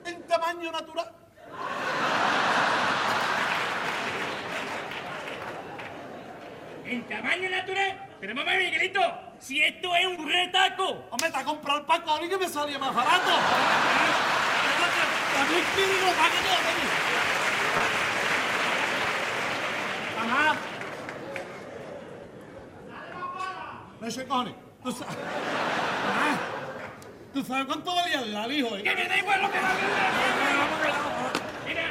en 0.04 0.22
tamaño 0.24 0.70
natural. 0.70 1.16
¿En 6.84 7.08
tamaño 7.08 7.50
natural? 7.50 8.10
Pero 8.20 8.36
vamos, 8.36 8.54
Miguelito. 8.54 9.00
Si 9.40 9.64
esto 9.64 9.96
es 9.96 10.06
un 10.08 10.30
retaco. 10.30 11.06
Hombre, 11.10 11.32
te 11.32 11.38
ha 11.38 11.46
comprado 11.46 11.80
el 11.80 11.86
Paco 11.86 12.12
a 12.12 12.20
mí 12.20 12.28
que 12.28 12.38
me 12.38 12.50
salía 12.50 12.78
más 12.78 12.94
barato. 12.94 13.32
También 15.36 15.64
quiero 15.74 15.94
que 15.94 16.06
lo 16.06 16.12
pague 16.12 16.42
todo, 16.44 16.58
coño. 16.68 16.90
Ajá. 20.34 20.58
No 24.02 24.10
sé, 24.12 24.28
cojones. 24.28 24.54
Tú 24.84 24.92
sabes. 24.92 25.16
Ajá. 25.16 26.40
¿Tú 27.34 27.44
sabes 27.44 27.66
cuánto 27.66 27.96
valía 27.96 28.22
el 28.22 28.36
alijo, 28.36 28.70
Que 28.76 28.90
eh? 28.90 28.96
me 28.96 29.06
da 29.08 29.18
igual 29.18 29.42
lo 29.44 29.52
que 29.52 29.60
va 29.60 29.70
a 29.70 29.74
Mira, 31.68 31.84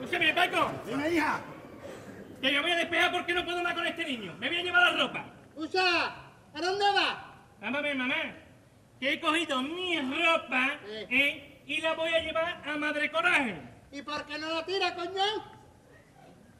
escúchame, 0.00 0.34
Paco. 0.34 0.70
Dime, 0.86 1.10
hija. 1.10 1.40
Que 2.42 2.50
me 2.52 2.60
voy 2.60 2.70
a 2.72 2.76
despejar 2.76 3.12
porque 3.12 3.32
no 3.32 3.44
puedo 3.44 3.62
más 3.62 3.72
con 3.74 3.86
este 3.86 4.04
niño. 4.04 4.34
Me 4.38 4.48
voy 4.48 4.58
a 4.58 4.62
llevar 4.62 4.92
la 4.92 5.02
ropa. 5.04 5.24
Usa, 5.56 6.06
¿a 6.54 6.60
dónde 6.60 6.84
vas? 6.92 7.16
Vamos 7.60 7.78
a 7.78 7.82
ver, 7.82 7.96
mamá. 7.96 8.14
Que 9.00 9.12
he 9.14 9.20
cogido 9.20 9.62
mi 9.62 9.98
ropa 10.00 10.72
Eh. 10.86 11.06
eh, 11.10 11.62
y 11.66 11.80
la 11.80 11.94
voy 11.94 12.12
a 12.12 12.18
llevar 12.20 12.62
a 12.66 12.76
Madre 12.76 13.10
Coraje. 13.10 13.56
¿Y 13.92 14.02
por 14.02 14.26
qué 14.26 14.38
no 14.38 14.50
la 14.52 14.64
tira, 14.66 14.94
coño? 14.94 15.22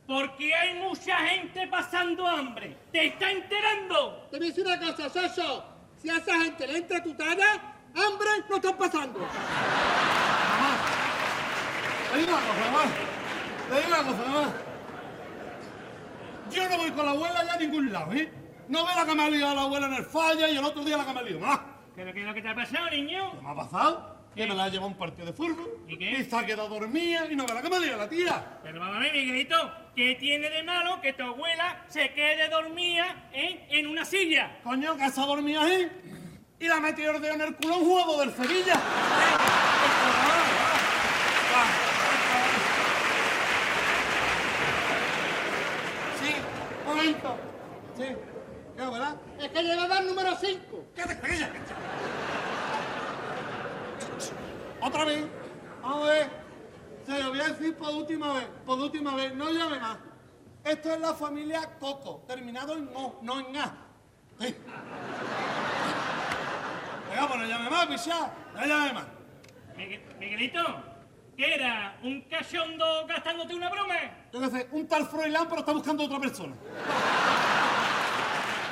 Porque 0.07 0.55
hay 0.55 0.75
mucha 0.75 1.17
gente 1.17 1.67
pasando 1.69 2.27
hambre. 2.27 2.77
¿Te 2.93 3.07
está 3.07 3.31
enterando? 3.31 4.27
Te 4.31 4.39
voy 4.39 4.47
a 4.47 4.51
decir 4.51 4.67
una 4.67 4.79
cosa, 4.79 5.09
Soso. 5.09 5.65
Si 5.97 6.11
a 6.11 6.19
esa 6.19 6.39
gente 6.41 6.67
le 6.67 6.79
entra 6.79 7.03
tu 7.03 7.15
talla, 7.15 7.53
hambre 7.95 8.29
no 8.51 8.57
están 8.57 8.77
pasando. 8.77 9.21
Te 12.13 12.19
digo 12.19 12.33
una 12.33 12.41
cosa, 12.47 12.71
mamá. 12.71 12.85
Te 13.69 13.77
digo 13.77 13.89
una 13.89 13.97
cosa, 13.97 14.29
mamá. 14.29 14.55
Yo 16.51 16.69
no 16.69 16.77
voy 16.77 16.91
con 16.91 17.07
la 17.07 17.13
abuela 17.13 17.45
ya 17.45 17.55
a 17.55 17.57
ningún 17.57 17.93
lado, 17.93 18.13
¿eh? 18.13 18.31
No 18.69 18.85
ve 18.85 18.93
la 18.95 19.07
que 19.07 19.15
me 19.15 19.23
ha 19.23 19.31
liado 19.31 19.55
la 19.55 19.63
abuela 19.63 19.87
en 19.87 19.95
el 19.95 20.05
falla 20.05 20.49
y 20.49 20.57
el 20.57 20.65
otro 20.65 20.85
día 20.85 20.99
la 20.99 21.07
que 21.07 21.13
me 21.15 21.21
ha 21.21 21.23
liado, 21.23 21.41
mamá. 21.41 21.67
¿Pero 21.97 22.13
qué 22.13 22.21
es 22.21 22.27
lo 22.27 22.35
que 22.35 22.43
te 22.43 22.49
ha 22.49 22.55
pasado, 22.55 22.91
niño? 22.91 23.33
¿Qué 23.33 23.41
me 23.41 23.51
ha 23.51 23.55
pasado? 23.55 24.14
Que 24.35 24.47
me 24.47 24.55
la 24.55 24.65
ha 24.65 24.69
llevado 24.69 24.89
un 24.89 24.97
partido 24.97 25.27
de 25.27 25.33
fútbol. 25.33 25.79
¿Y 25.87 25.97
qué? 25.97 26.25
se 26.25 26.37
ha 26.37 26.45
quedado 26.45 26.69
dormida 26.69 27.27
y 27.31 27.37
no 27.37 27.47
ve 27.47 27.55
la 27.55 27.63
que 27.63 27.71
me 27.71 27.77
ha 27.77 27.81
liado 27.81 27.99
la 27.99 28.09
tía. 28.09 28.59
Pero 28.63 28.81
ver, 28.81 29.13
Miguelito. 29.13 29.85
¿Qué 29.95 30.17
tiene 30.17 30.51
de 30.51 30.65
malo 30.65 31.01
que 31.01 31.13
tu 31.13 31.23
abuela 31.23 31.85
se 31.87 32.13
quede 32.13 32.49
dormida 32.49 33.29
eh, 33.33 33.65
en 33.71 33.87
una 33.87 34.05
silla? 34.05 34.59
Coño, 34.65 34.97
que 34.97 35.09
se 35.09 35.21
ha 35.21 35.27
dormido 35.27 35.61
ahí 35.61 35.89
y 36.59 36.67
la 36.67 36.77
ha 36.77 36.81
metido 36.81 37.13
el 37.13 37.23
dedo 37.23 37.35
en 37.35 37.41
el 37.43 37.55
culo 37.57 37.75
a 37.75 37.79
un 37.79 37.85
juego 37.85 38.21
del 38.21 38.33
Sevilla. 38.33 38.75
Sí, 46.21 46.35
un 46.81 46.97
momento. 46.97 47.37
Sí, 47.97 48.05
¿qué, 48.77 48.83
verdad? 48.83 49.17
Es 49.39 49.49
que 49.49 49.63
llevaba 49.63 49.99
el 49.99 50.07
número 50.07 50.37
5. 50.41 50.85
¿Qué 50.97 51.03
te 51.03 51.21
crees? 51.21 51.49
Otra 54.85 55.05
vez. 55.05 55.25
Vamos 55.83 56.09
a 56.09 56.13
ver. 56.13 56.31
Se 57.07 57.23
lo 57.23 57.31
voy 57.31 57.41
a 57.41 57.49
decir 57.49 57.77
por 57.77 57.91
última 57.95 58.33
vez. 58.35 58.47
Por 58.67 58.79
última 58.79 59.15
vez. 59.15 59.35
No 59.35 59.51
llame 59.51 59.79
más. 59.79 59.99
Esto 60.65 60.93
es 60.93 61.01
la 61.01 61.15
familia 61.15 61.79
Coco. 61.79 62.25
Terminado 62.27 62.75
en 62.77 62.89
O, 62.95 63.19
no 63.23 63.41
en 63.41 63.57
A. 63.57 63.77
Sí. 64.41 64.55
Venga, 67.11 67.29
pues 67.29 67.41
no 67.41 67.47
llame 67.47 67.71
más, 67.71 67.87
pichá. 67.87 68.33
No 68.55 68.67
llame 68.67 68.93
más. 68.95 69.05
Migue- 69.77 70.01
Miguelito, 70.19 70.61
¿qué 71.37 71.55
era? 71.55 71.99
¿Un 72.03 72.23
cachondo 72.23 73.07
gastándote 73.07 73.55
una 73.55 73.69
broma? 73.71 73.95
Yo 74.33 74.41
qué 74.41 74.51
sé, 74.51 74.69
un 74.73 74.87
tal 74.89 75.07
Froilán, 75.07 75.47
pero 75.49 75.61
está 75.61 75.73
buscando 75.73 76.03
a 76.03 76.07
otra 76.07 76.21
persona. 76.21 76.55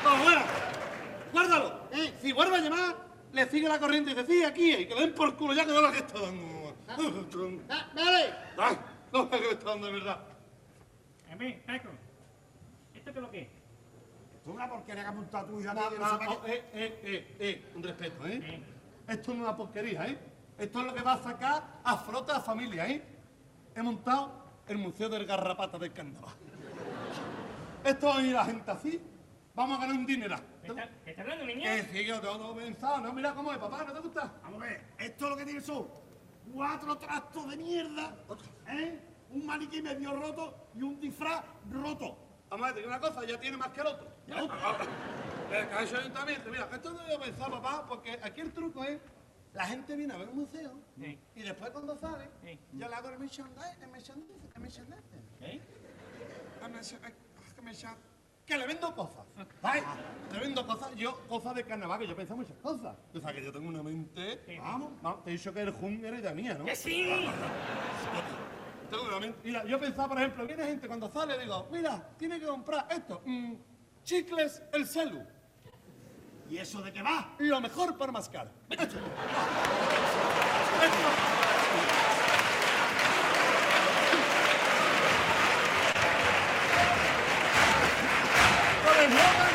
No, 0.05 0.17
bueno, 0.25 0.41
guárdalo. 1.33 1.81
Eh, 1.93 2.13
si 2.21 2.33
vuelve 2.33 2.57
a 2.57 2.61
llamar, 2.61 2.97
le 3.33 3.51
sigue 3.51 3.69
la 3.69 3.79
corriente 3.79 4.11
y 4.11 4.15
dice, 4.15 4.27
sí, 4.27 4.45
aquí, 4.45 4.73
y 4.73 4.87
que 4.87 4.95
le 4.95 5.01
den 5.03 5.15
por 5.15 5.37
culo 5.37 5.55
ya 5.55 5.65
que 5.65 5.73
no 5.73 5.81
la 5.81 5.93
que 5.93 5.99
está 5.99 6.21
dando. 6.21 6.63
Ah, 7.71 7.91
vale. 7.95 8.35
Ay, 8.59 8.79
no, 9.13 9.31
que 9.31 9.41
me 9.41 9.49
está 9.51 9.71
dando 9.71 9.87
de 9.87 9.93
verdad. 9.95 10.21
A 11.31 11.35
ver, 11.37 11.63
Paco, 11.65 11.89
¿esto 12.95 13.13
qué 13.13 13.19
es 13.19 13.23
lo 13.23 13.31
que 13.31 13.41
es? 13.41 13.49
Es 14.43 14.47
una 14.47 14.69
porquería 14.69 15.03
que 15.03 15.09
ha 15.09 15.13
montado 15.13 15.47
tú 15.47 15.61
y 15.61 15.63
ya 15.65 15.73
no, 15.73 15.91
no, 15.91 16.47
eh, 16.47 16.65
eh, 16.75 17.01
eh, 17.03 17.37
eh, 17.39 17.73
un 17.75 17.83
respeto, 17.83 18.27
¿eh? 18.27 18.41
Eh. 18.43 18.63
Esto 19.09 19.31
no 19.33 19.37
es 19.37 19.43
una 19.49 19.57
porquería, 19.57 20.07
¿eh? 20.07 20.19
Esto 20.59 20.81
es 20.81 20.87
lo 20.87 20.95
que 20.95 21.03
va 21.03 21.15
a 21.15 21.23
sacar 21.23 21.63
a 21.83 21.97
flota 21.97 22.37
a 22.37 22.41
familia, 22.41 22.87
¿eh? 22.89 23.03
He 23.75 23.83
montado 23.83 24.33
el 24.69 24.79
Museo 24.79 25.09
del 25.09 25.25
Garrapata 25.25 25.79
del 25.79 25.93
Carnaval. 25.93 26.35
Esto 27.85 28.07
va 28.09 28.19
a 28.19 28.23
ir 28.23 28.33
la 28.35 28.45
gente 28.45 28.71
así, 28.71 29.01
vamos 29.55 29.79
a 29.79 29.81
ganar 29.83 29.97
un 29.97 30.07
dinero. 30.07 30.37
¿Qué 30.63 30.69
está, 30.69 30.89
está 31.07 31.23
hablando, 31.23 31.45
niño? 31.47 31.63
Que 31.93 32.05
yo 32.05 32.21
tengo 32.21 32.37
todo 32.39 32.55
pensado, 32.57 33.01
¿no? 33.01 33.13
Mira 33.13 33.35
cómo 33.35 33.53
es, 33.53 33.59
papá, 33.59 33.85
¿no 33.85 33.93
te 33.93 34.01
gusta? 34.01 34.33
Vamos 34.43 34.63
a 34.63 34.67
ver, 34.67 34.85
esto 34.99 35.29
lo 35.29 35.37
que 35.37 35.45
tiene 35.45 35.61
son 35.61 35.89
cuatro 36.53 36.97
trastos 36.99 37.51
de 37.51 37.57
mierda, 37.57 38.17
¿eh? 38.69 39.01
Un 39.31 39.47
maniquí 39.47 39.81
medio 39.83 40.13
roto 40.15 40.69
y 40.75 40.83
un 40.83 41.01
disfraz 41.01 41.43
roto. 41.71 42.17
Vamos 42.51 42.69
a 42.69 42.73
decir 42.73 42.87
una 42.87 43.01
cosa, 43.01 43.25
ya 43.25 43.41
tiene 43.41 43.57
más 43.57 43.69
que 43.69 43.81
el 43.81 43.87
otro. 43.87 44.09
Ya 44.27 44.43
otro. 44.45 44.57
El 45.51 45.73
ayuntamiento, 45.99 46.51
mira, 46.51 46.69
esto 46.73 46.93
no 46.93 47.03
lo 47.03 47.09
he 47.15 47.19
pensado, 47.19 47.51
papá, 47.63 47.85
porque 47.89 48.19
aquí 48.23 48.41
el 48.43 48.53
truco 48.53 48.85
es, 48.85 49.01
la 49.55 49.67
gente 49.67 49.97
viene 49.97 50.15
a 50.15 50.19
ver 50.19 50.29
un 50.29 50.37
museo 50.39 50.79
Sí. 50.99 51.19
y 51.35 51.43
después 51.43 51.71
cuando 51.71 51.97
sale, 51.97 52.29
Sí. 52.43 52.59
yo 52.73 52.89
le 52.89 52.95
hago 52.95 53.09
el 53.09 53.19
merchandise, 53.19 53.77
el 53.83 53.89
merchandise, 53.89 54.33
el 54.55 54.61
merchandise. 54.63 55.03
¿Eh? 55.41 55.61
Ah, 56.63 56.69
me 56.69 56.83
sa- 56.85 56.99
ay, 57.03 57.13
que 58.47 58.59
le 58.59 58.67
vendo 58.67 58.95
cosas. 58.95 59.25
Ay, 59.63 59.83
le 60.33 60.39
vendo 60.41 60.67
cosas. 60.67 60.95
Yo, 60.97 61.21
cosas 61.29 61.55
de 61.55 61.65
carnaval, 61.65 61.99
que 62.01 62.07
yo 62.09 62.17
pienso 62.17 62.37
muchas 62.37 62.57
cosas. 62.59 62.97
Tú 63.13 63.21
sabes 63.21 63.37
que 63.37 63.45
yo 63.45 63.53
tengo 63.53 63.69
una 63.69 63.83
mente. 63.83 64.59
Vamos, 64.61 64.91
vamos. 65.01 65.25
Te 65.25 65.31
he 65.31 65.33
dicho 65.35 65.53
que 65.53 65.61
el 65.63 65.71
Jun 65.73 66.05
era 66.05 66.19
idea 66.19 66.35
mía, 66.35 66.55
¿no? 66.55 66.65
¡Que 66.65 66.77
sí! 66.77 67.27
Tengo 68.91 69.05
una 69.05 69.21
mente. 69.21 69.39
Mira, 69.45 69.65
yo 69.65 69.81
pensaba, 69.81 70.09
por 70.09 70.19
ejemplo, 70.19 70.47
viene 70.47 70.65
gente 70.65 70.87
cuando 70.87 71.11
sale, 71.11 71.39
digo, 71.39 71.67
mira, 71.73 72.11
tiene 72.19 72.39
que 72.39 72.47
comprar 72.47 72.87
esto. 72.91 73.23
mm, 73.25 73.55
chicles 74.05 74.63
el 74.73 74.87
celu. 74.87 75.23
¿Y 76.51 76.59
eso 76.59 76.83
de 76.83 76.93
qué 76.93 77.01
va? 77.01 77.35
Lo 77.39 77.61
mejor 77.63 77.97
para 77.97 78.13
mascar. 78.13 78.51
Esto. 78.71 78.99
Con 88.85 88.95
el 88.97 89.05
eslogan, 89.05 89.37
vende. 89.37 89.43
Estoy- 89.43 89.52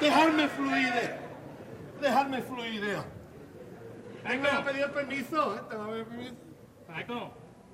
Dejarme 0.00 0.48
fluir. 0.48 0.92
Dejarme 2.00 2.42
fluir. 2.42 2.80
Pedido 4.64 4.92
permiso. 4.92 5.56
¿eh? 5.56 5.60
A 5.60 5.86
pedir 5.88 6.04
permiso. 6.04 6.34
Paco, 6.86 7.32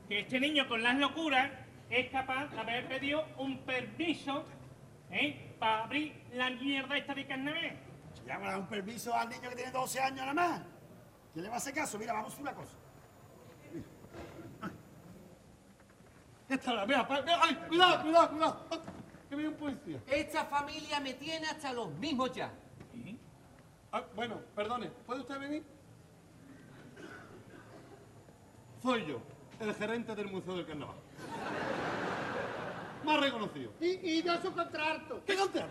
que 0.09 0.21
este 0.21 0.41
niño 0.41 0.69
con 0.69 0.83
las 0.83 0.97
locuras 0.97 1.51
es 1.91 2.11
capaz 2.11 2.47
de 2.47 2.59
haber 2.59 2.89
pedido 2.89 3.25
un 3.39 3.65
permiso 3.65 4.45
¿eh? 5.11 5.57
para 5.59 5.85
abrir 5.85 6.25
la 6.33 6.51
mierda 6.51 6.97
esta 6.97 7.15
de 7.15 7.27
carnaval. 7.27 7.79
Ya 8.27 8.39
me 8.39 8.47
da 8.47 8.59
un 8.59 8.69
permiso 8.69 9.15
al 9.15 9.29
niño 9.29 9.51
que 9.51 9.57
tiene 9.57 9.71
12 9.71 10.01
años 10.01 10.19
nada 10.19 10.35
más. 10.35 10.63
¿Quién 11.33 11.45
le 11.45 11.49
va 11.49 11.57
a 11.57 11.59
hacer 11.59 11.75
caso? 11.75 11.99
Mira, 11.99 12.13
vamos 12.13 12.37
a 12.37 12.41
una 12.41 12.55
cosa. 12.55 12.77
Esta 16.53 16.75
la 16.75 16.83
ay, 16.83 17.55
cuidado, 17.67 18.03
cuidado, 18.03 18.29
cuidado. 18.29 18.67
Que 19.31 19.37
viene 19.37 19.49
un 19.53 19.57
policía. 19.57 20.03
Esta 20.07 20.45
familia 20.45 21.01
me 21.01 21.15
tiene 21.15 21.47
hasta 21.47 21.73
los 21.73 21.91
mismos 21.93 22.31
ya. 22.33 22.53
Ah, 23.91 24.05
bueno, 24.15 24.39
perdone, 24.55 24.89
¿puede 25.07 25.21
usted 25.21 25.39
venir? 25.39 25.65
Soy 28.83 29.07
yo, 29.07 29.23
el 29.61 29.75
gerente 29.75 30.15
del 30.15 30.31
Museo 30.31 30.57
del 30.57 30.67
Carnaval. 30.67 30.97
Más 33.05 33.21
reconocido. 33.21 33.73
Y, 33.81 34.19
y 34.19 34.23
yo 34.23 34.39
su 34.43 34.53
contrato. 34.53 35.23
¿Qué 35.25 35.37
contrato? 35.37 35.69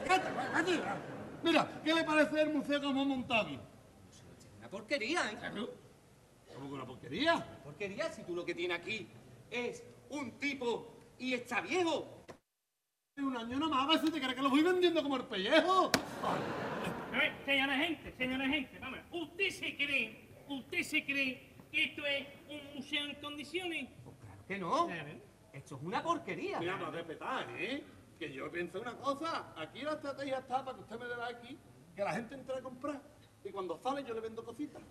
Mira, 1.43 1.81
¿qué 1.83 1.93
le 1.93 2.03
parece 2.03 2.41
el 2.41 2.53
museo 2.53 2.81
como 2.81 3.03
hemos 3.03 3.17
montado 3.17 3.41
aquí? 3.43 3.59
Una 4.57 4.69
porquería, 4.69 5.31
¿eh? 5.31 5.37
Como 6.55 6.67
que 6.69 6.73
una 6.73 6.85
porquería. 6.85 7.45
Porquería 7.63 8.11
si 8.11 8.23
tú 8.23 8.35
lo 8.35 8.43
que 8.43 8.55
tienes 8.55 8.79
aquí 8.79 9.07
es 9.51 9.83
un 10.11 10.31
tipo 10.39 10.93
y 11.17 11.33
está 11.33 11.61
viejo. 11.61 12.25
Un 13.17 13.37
año 13.37 13.59
nomás, 13.59 13.85
a 13.85 13.87
ver 13.87 13.99
si 13.99 14.11
te 14.11 14.19
crees 14.19 14.35
que 14.35 14.41
lo 14.41 14.49
voy 14.49 14.63
vendiendo 14.63 15.03
como 15.03 15.17
el 15.17 15.25
pellejo. 15.25 15.91
Ver, 17.11 17.33
señora 17.45 17.77
gente, 17.77 18.13
señora 18.17 18.47
gente, 18.47 18.79
vamos. 18.79 18.99
¿Usted 19.11 19.49
se 19.49 19.75
cree, 19.75 20.29
usted 20.47 20.81
se 20.83 21.05
cree 21.05 21.55
que 21.71 21.83
esto 21.83 22.05
es 22.05 22.27
un 22.49 22.75
museo 22.75 23.05
en 23.05 23.15
condiciones? 23.15 23.89
Claro 24.03 24.47
que 24.47 24.57
no. 24.57 24.87
Claro. 24.87 25.09
Esto 25.53 25.75
es 25.75 25.81
una 25.83 26.01
porquería. 26.01 26.59
Mira, 26.59 26.77
no 26.77 26.89
respetar, 26.89 27.47
¿eh? 27.57 27.83
Que 28.17 28.31
yo 28.31 28.49
pienso 28.49 28.79
una 28.81 28.95
cosa. 28.97 29.53
Aquí 29.57 29.81
la 29.81 29.93
estrategia 29.93 30.39
está 30.39 30.63
para 30.63 30.77
que 30.77 30.83
usted 30.83 30.99
me 30.99 31.05
dé 31.05 31.13
aquí, 31.23 31.57
que 31.95 32.03
la 32.03 32.13
gente 32.13 32.35
entre 32.35 32.57
a 32.57 32.61
comprar. 32.61 33.01
Y 33.43 33.51
cuando 33.51 33.77
sale 33.77 34.03
yo 34.03 34.13
le 34.13 34.21
vendo 34.21 34.43
cositas. 34.43 34.81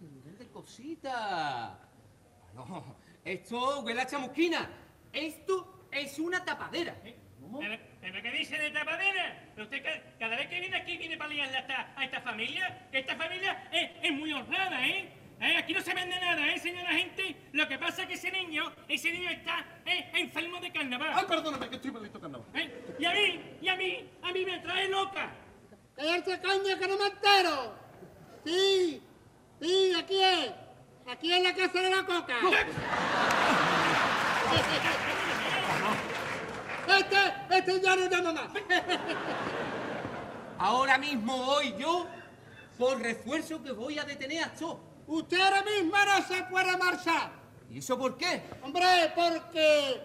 Vende 0.00 0.48
cositas. 0.48 1.78
No, 2.54 2.96
esto 3.32 3.80
huele 3.80 4.00
a 4.00 4.06
chamusquina. 4.06 4.68
Esto 5.12 5.86
es 5.90 6.18
una 6.18 6.44
tapadera. 6.44 6.94
¿Pero, 7.02 7.78
pero 8.00 8.22
qué 8.22 8.30
dice 8.30 8.58
de 8.58 8.70
tapadera? 8.70 9.50
Pero 9.54 9.64
usted 9.64 9.82
ca- 9.82 10.02
cada 10.18 10.36
vez 10.36 10.48
que 10.48 10.60
viene 10.60 10.76
aquí 10.76 10.96
viene 10.98 11.16
para 11.16 11.30
liarle 11.32 11.56
a 11.56 11.60
esta, 11.60 11.92
a 11.96 12.04
esta 12.04 12.20
familia. 12.20 12.88
Esta 12.92 13.16
familia 13.16 13.68
es, 13.72 13.90
es 14.02 14.12
muy 14.12 14.32
honrada, 14.32 14.86
¿eh? 14.86 15.12
¿Eh? 15.40 15.56
Aquí 15.56 15.72
no 15.72 15.80
se 15.80 15.94
vende 15.94 16.18
nada, 16.18 16.52
¿eh, 16.52 16.58
señora 16.58 16.90
gente? 16.92 17.36
Lo 17.52 17.68
que 17.68 17.78
pasa 17.78 18.02
es 18.02 18.08
que 18.08 18.14
ese 18.14 18.30
niño, 18.32 18.72
ese 18.88 19.12
niño 19.12 19.30
está 19.30 19.64
eh, 19.86 20.10
enfermo 20.14 20.60
de 20.60 20.72
carnaval. 20.72 21.12
Ay, 21.14 21.24
perdóname, 21.28 21.68
que 21.70 21.76
estoy 21.76 21.92
maldito 21.92 22.20
carnaval. 22.20 22.46
¿eh? 22.54 22.96
Y 22.98 23.04
a 23.04 23.12
mí, 23.12 23.40
y 23.62 23.68
a 23.68 23.76
mí, 23.76 24.10
a 24.22 24.32
mí 24.32 24.44
me 24.44 24.58
trae 24.58 24.88
loca. 24.88 25.30
¡Callarse 25.94 26.40
caña 26.40 26.78
que 26.78 26.88
no 26.88 26.98
me 26.98 27.06
entero! 27.06 27.74
Sí, 28.44 29.00
sí, 29.62 29.92
aquí 29.96 30.16
es. 30.20 30.52
Aquí 31.10 31.32
es 31.32 31.42
la 31.42 31.54
casa 31.54 31.80
de 31.80 31.90
la 31.90 32.04
coca. 32.04 32.36
Este, 36.88 37.16
este 37.50 37.80
ya 37.82 37.96
no 37.96 38.08
llama 38.08 38.32
más. 38.32 38.48
Ahora 40.58 40.96
mismo 40.96 41.36
voy 41.36 41.74
yo 41.78 42.06
por 42.78 42.98
refuerzo 42.98 43.62
que 43.62 43.72
voy 43.72 43.98
a 43.98 44.04
detener 44.04 44.44
a 44.44 44.54
todos. 44.54 44.78
Usted 45.06 45.38
ahora 45.38 45.62
mismo 45.62 45.92
no 45.92 46.26
se 46.26 46.42
puede 46.44 46.76
marchar. 46.78 47.30
¿Y 47.70 47.78
eso 47.78 47.98
por 47.98 48.16
qué? 48.16 48.42
Hombre, 48.62 49.12
porque... 49.14 50.00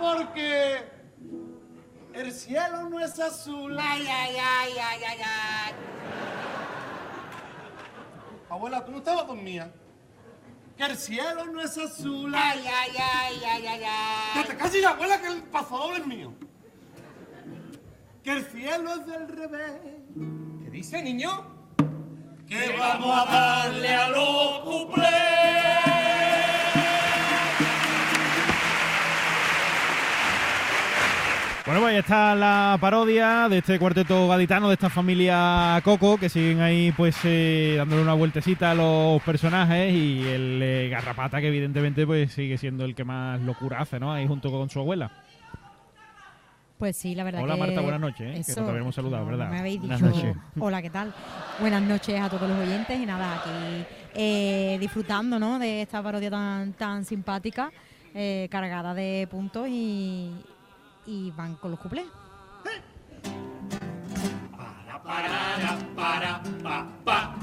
Porque 0.00 0.82
el 2.14 2.32
cielo 2.32 2.88
no 2.88 3.00
es 3.00 3.20
azul. 3.20 3.76
Ay, 3.78 4.06
ay, 4.08 4.36
ay, 4.38 4.72
ay, 4.78 5.00
ay, 5.06 5.18
ay. 5.24 5.74
Abuela, 8.52 8.84
tú 8.84 8.92
no 8.92 8.98
estabas 8.98 9.26
dormida. 9.26 9.72
Que 10.76 10.84
el 10.84 10.96
cielo 10.98 11.46
no 11.46 11.62
es 11.62 11.78
azul. 11.78 12.34
Ay, 12.36 12.62
ay, 12.66 12.90
ay, 12.98 13.42
ay, 13.46 13.66
ay, 13.66 13.78
Que 13.78 14.38
ay. 14.40 14.44
te 14.46 14.56
calles, 14.58 14.84
abuela, 14.84 15.18
que 15.22 15.26
el 15.28 15.42
pasador 15.44 15.94
es 15.96 16.06
mío. 16.06 16.34
Que 18.22 18.32
el 18.32 18.44
cielo 18.44 18.92
es 18.92 19.06
del 19.06 19.26
revés. 19.26 19.72
¿Qué 20.64 20.70
dice, 20.70 21.02
niño? 21.02 21.30
Que 22.46 22.76
vamos 22.78 23.26
a 23.26 23.32
darle 23.32 23.94
a 23.94 24.08
los 24.10 24.64
Bueno, 31.64 31.80
pues 31.80 31.92
ahí 31.92 31.98
está 32.00 32.34
la 32.34 32.76
parodia 32.80 33.48
de 33.48 33.58
este 33.58 33.78
cuarteto 33.78 34.26
gaditano, 34.26 34.66
de 34.66 34.74
esta 34.74 34.90
familia 34.90 35.80
Coco, 35.84 36.18
que 36.18 36.28
siguen 36.28 36.60
ahí 36.60 36.90
pues 36.90 37.16
eh, 37.22 37.76
dándole 37.78 38.02
una 38.02 38.14
vueltecita 38.14 38.72
a 38.72 38.74
los 38.74 39.22
personajes 39.22 39.92
y 39.94 40.26
el 40.26 40.60
eh, 40.60 40.88
garrapata 40.88 41.40
que 41.40 41.46
evidentemente 41.46 42.04
pues 42.04 42.32
sigue 42.32 42.58
siendo 42.58 42.84
el 42.84 42.96
que 42.96 43.04
más 43.04 43.40
locura 43.42 43.80
hace, 43.80 44.00
¿no? 44.00 44.12
Ahí 44.12 44.26
junto 44.26 44.50
con 44.50 44.68
su 44.70 44.80
abuela. 44.80 45.12
Pues 46.78 46.96
sí, 46.96 47.14
la 47.14 47.22
verdad 47.22 47.44
Hola, 47.44 47.54
que... 47.54 47.60
Marta, 47.60 47.80
buenas 47.80 48.00
noches, 48.00 48.40
¿eh? 48.40 48.42
Que 48.44 48.60
no 48.60 48.66
te 48.66 48.70
habíamos 48.72 48.94
saludado, 48.96 49.24
no, 49.24 49.30
¿verdad? 49.30 49.50
Me 49.50 49.60
habéis 49.60 49.80
dicho... 49.80 50.34
Hola, 50.58 50.82
¿qué 50.82 50.90
tal? 50.90 51.14
Buenas 51.60 51.82
noches 51.82 52.20
a 52.20 52.28
todos 52.28 52.48
los 52.48 52.58
oyentes 52.58 52.98
y 52.98 53.06
nada, 53.06 53.36
aquí 53.36 53.86
eh, 54.16 54.78
disfrutando, 54.80 55.38
¿no? 55.38 55.60
De 55.60 55.82
esta 55.82 56.02
parodia 56.02 56.28
tan, 56.28 56.72
tan 56.72 57.04
simpática, 57.04 57.70
eh, 58.16 58.48
cargada 58.50 58.94
de 58.94 59.28
puntos 59.30 59.68
y, 59.68 60.32
y 61.06 61.30
van 61.32 61.56
con 61.56 61.70
los 61.72 61.80
cuplés. 61.80 62.06
Para, 64.56 65.02
para, 65.02 65.78
para, 65.94 66.42
pa, 66.62 66.86
pa. 67.04 67.34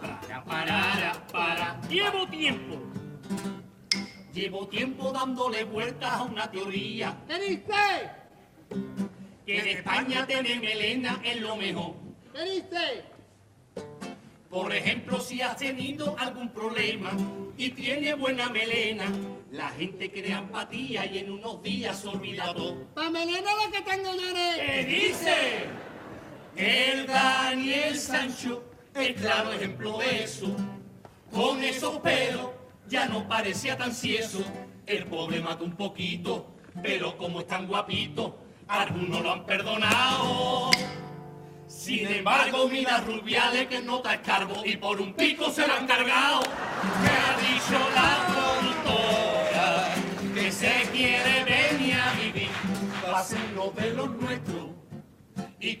Para, 0.00 0.44
para, 0.44 1.12
para. 1.32 1.80
Llevo 1.88 2.26
tiempo. 2.28 2.78
Llevo 4.32 4.68
tiempo 4.68 5.12
dándole 5.12 5.64
vueltas 5.64 6.12
a 6.12 6.22
una 6.22 6.48
teoría 6.50 7.16
¿Qué 7.26 7.38
dice? 7.40 8.10
que 9.44 9.58
en 9.58 9.66
España 9.78 10.24
tener 10.26 10.60
melena 10.60 11.20
es 11.24 11.40
lo 11.40 11.56
mejor. 11.56 11.94
¿Qué 12.32 12.44
dice? 12.44 13.04
Por 14.48 14.72
ejemplo, 14.72 15.20
si 15.20 15.42
has 15.42 15.56
tenido 15.56 16.16
algún 16.18 16.48
problema 16.50 17.10
y 17.56 17.70
tiene 17.70 18.14
buena 18.14 18.48
melena, 18.50 19.06
la 19.50 19.68
gente 19.70 20.10
crea 20.10 20.38
empatía 20.38 21.06
y 21.06 21.18
en 21.18 21.32
unos 21.32 21.62
días 21.62 22.00
se 22.00 22.08
olvida 22.08 22.54
todo. 22.54 22.84
Pa' 22.94 23.10
melena 23.10 23.50
la 23.54 23.70
que 23.70 23.82
tengo 23.82 24.14
yo 24.14 24.34
¿Qué 24.56 24.84
dice? 24.84 25.66
El 26.56 27.06
Daniel 27.06 27.96
Sancho 27.96 28.64
es 28.94 29.20
claro 29.20 29.52
ejemplo 29.52 29.98
de 29.98 30.24
eso. 30.24 30.54
Con 31.32 31.62
esos 31.62 31.98
pelos 31.98 32.50
ya 32.88 33.06
no 33.06 33.26
parecía 33.26 33.76
tan 33.76 33.92
cieso. 33.92 34.44
El 34.86 35.06
pobre 35.06 35.40
mató 35.40 35.64
un 35.64 35.76
poquito, 35.76 36.54
pero 36.82 37.16
como 37.16 37.40
es 37.40 37.46
tan 37.46 37.66
guapito, 37.66 38.38
algunos 38.68 39.22
lo 39.22 39.32
han 39.32 39.46
perdonado. 39.46 40.70
Sin 41.66 42.06
embargo, 42.08 42.68
mira 42.68 42.98
Rubiales 42.98 43.66
que 43.68 43.80
no 43.80 43.96
está 43.96 44.14
escarbo 44.14 44.64
y 44.64 44.76
por 44.76 45.00
un 45.00 45.14
pico 45.14 45.50
se 45.50 45.66
lo 45.66 45.74
han 45.74 45.86
cargado. 45.86 46.19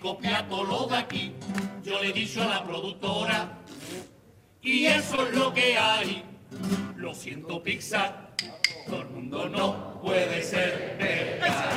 Y 0.00 0.02
copia 0.02 0.46
todo 0.48 0.64
lo 0.64 0.86
de 0.86 0.96
aquí. 0.96 1.32
Yo 1.82 2.00
le 2.00 2.08
he 2.10 2.12
dicho 2.12 2.42
a 2.42 2.46
la 2.46 2.64
productora 2.64 3.58
y 4.62 4.86
eso 4.86 5.26
es 5.26 5.34
lo 5.34 5.52
que 5.52 5.76
hay. 5.76 6.24
Lo 6.96 7.14
siento, 7.14 7.62
Pixar, 7.62 8.34
todo 8.86 9.02
el 9.02 9.08
mundo 9.08 9.48
no 9.48 10.00
puede 10.00 10.42
ser 10.42 10.96
verdad. 10.98 11.70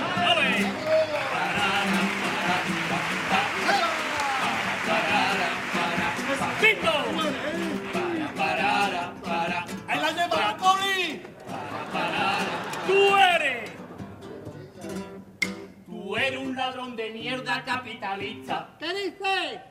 Un 16.53 16.59
ladrón 16.59 16.95
de 16.95 17.09
mierda 17.09 17.65
capitalista. 17.65 18.75
¿Qué 18.77 18.93
dice? 18.93 19.61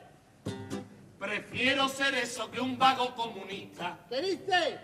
Prefiero 1.17 1.87
ser 1.87 2.13
eso 2.15 2.51
que 2.51 2.59
un 2.59 2.77
vago 2.77 3.15
comunista. 3.15 3.97
¿Qué 4.09 4.21
dice? 4.21 4.79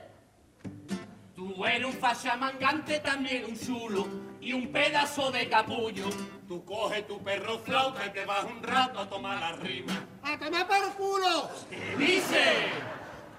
Tú 1.35 1.65
eres 1.65 1.85
un 1.85 1.93
facha 1.93 2.37
mangante, 2.37 3.01
también 3.01 3.43
un 3.43 3.59
chulo 3.59 4.07
y 4.39 4.53
un 4.53 4.71
pedazo 4.71 5.29
de 5.29 5.49
capullo. 5.49 6.05
Tú 6.47 6.63
coges 6.63 7.05
tu 7.05 7.21
perro 7.21 7.59
flauta 7.59 8.05
y 8.05 8.11
te 8.11 8.23
vas 8.23 8.45
un 8.45 8.63
rato 8.63 8.99
a 8.99 9.09
tomar 9.09 9.37
la 9.37 9.51
rima. 9.57 9.93
¡A 10.23 10.39
tomar 10.39 10.67
por 10.67 10.93
culo! 10.93 11.49
¿Qué 11.69 11.97
dice? 11.97 12.43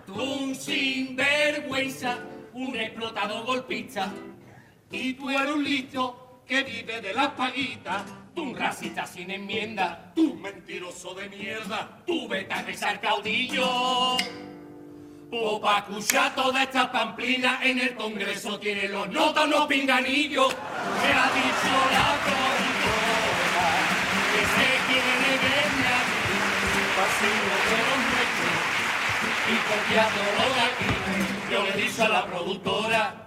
Tú 0.06 0.22
un 0.22 0.54
sinvergüenza, 0.54 2.18
un 2.52 2.76
explotado 2.76 3.42
golpista. 3.44 4.12
Y 4.90 5.14
tú 5.14 5.30
eres 5.30 5.50
un 5.50 5.64
listo 5.64 6.19
que 6.50 6.64
vive 6.64 7.00
de 7.00 7.14
las 7.14 7.28
paguitas. 7.28 8.02
Tú 8.34 8.42
un 8.42 8.56
racista 8.56 9.06
sin 9.06 9.30
enmienda. 9.30 10.12
Tú 10.16 10.34
mentiroso 10.34 11.14
de 11.14 11.28
mierda. 11.28 12.02
Tú 12.04 12.26
vete 12.26 12.52
a 12.52 12.62
besar 12.62 13.00
caudillo. 13.00 14.16
O 15.32 15.60
toda 16.34 16.62
esta 16.64 16.90
pamplina 16.90 17.60
en 17.62 17.78
el 17.78 17.94
Congreso 17.94 18.58
tiene 18.58 18.88
los 18.88 19.08
notas, 19.10 19.48
los 19.48 19.66
pinganillos. 19.68 20.48
Me 20.48 21.12
ha 21.12 21.26
dicho 21.38 21.72
la 21.96 22.18
productora 22.24 23.68
que 24.32 24.42
se 24.56 24.68
quiere 24.88 25.30
verme 25.46 25.86
a 25.86 26.00
vivir, 26.10 26.84
pasivo 26.98 27.54
de 27.70 27.78
los 27.86 28.00
nuestros 28.10 28.70
y 29.46 29.56
copia 29.70 30.02
todo 30.16 30.30
lo 30.38 30.46
de 30.54 30.60
aquí. 30.68 30.90
Yo 31.52 31.62
le 31.62 31.70
he 31.70 31.86
dicho 31.86 32.04
a 32.04 32.08
la 32.08 32.26
productora 32.26 33.24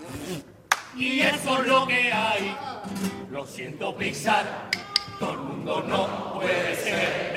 y 0.95 1.19
eso 1.19 1.61
es 1.61 1.67
lo 1.67 1.87
que 1.87 2.11
hay. 2.11 2.55
Lo 3.31 3.45
siento, 3.45 3.95
Pixar, 3.95 4.69
todo 5.19 5.33
el 5.33 5.39
mundo 5.39 5.85
no 5.87 6.33
puede 6.35 6.75
ser 6.75 7.33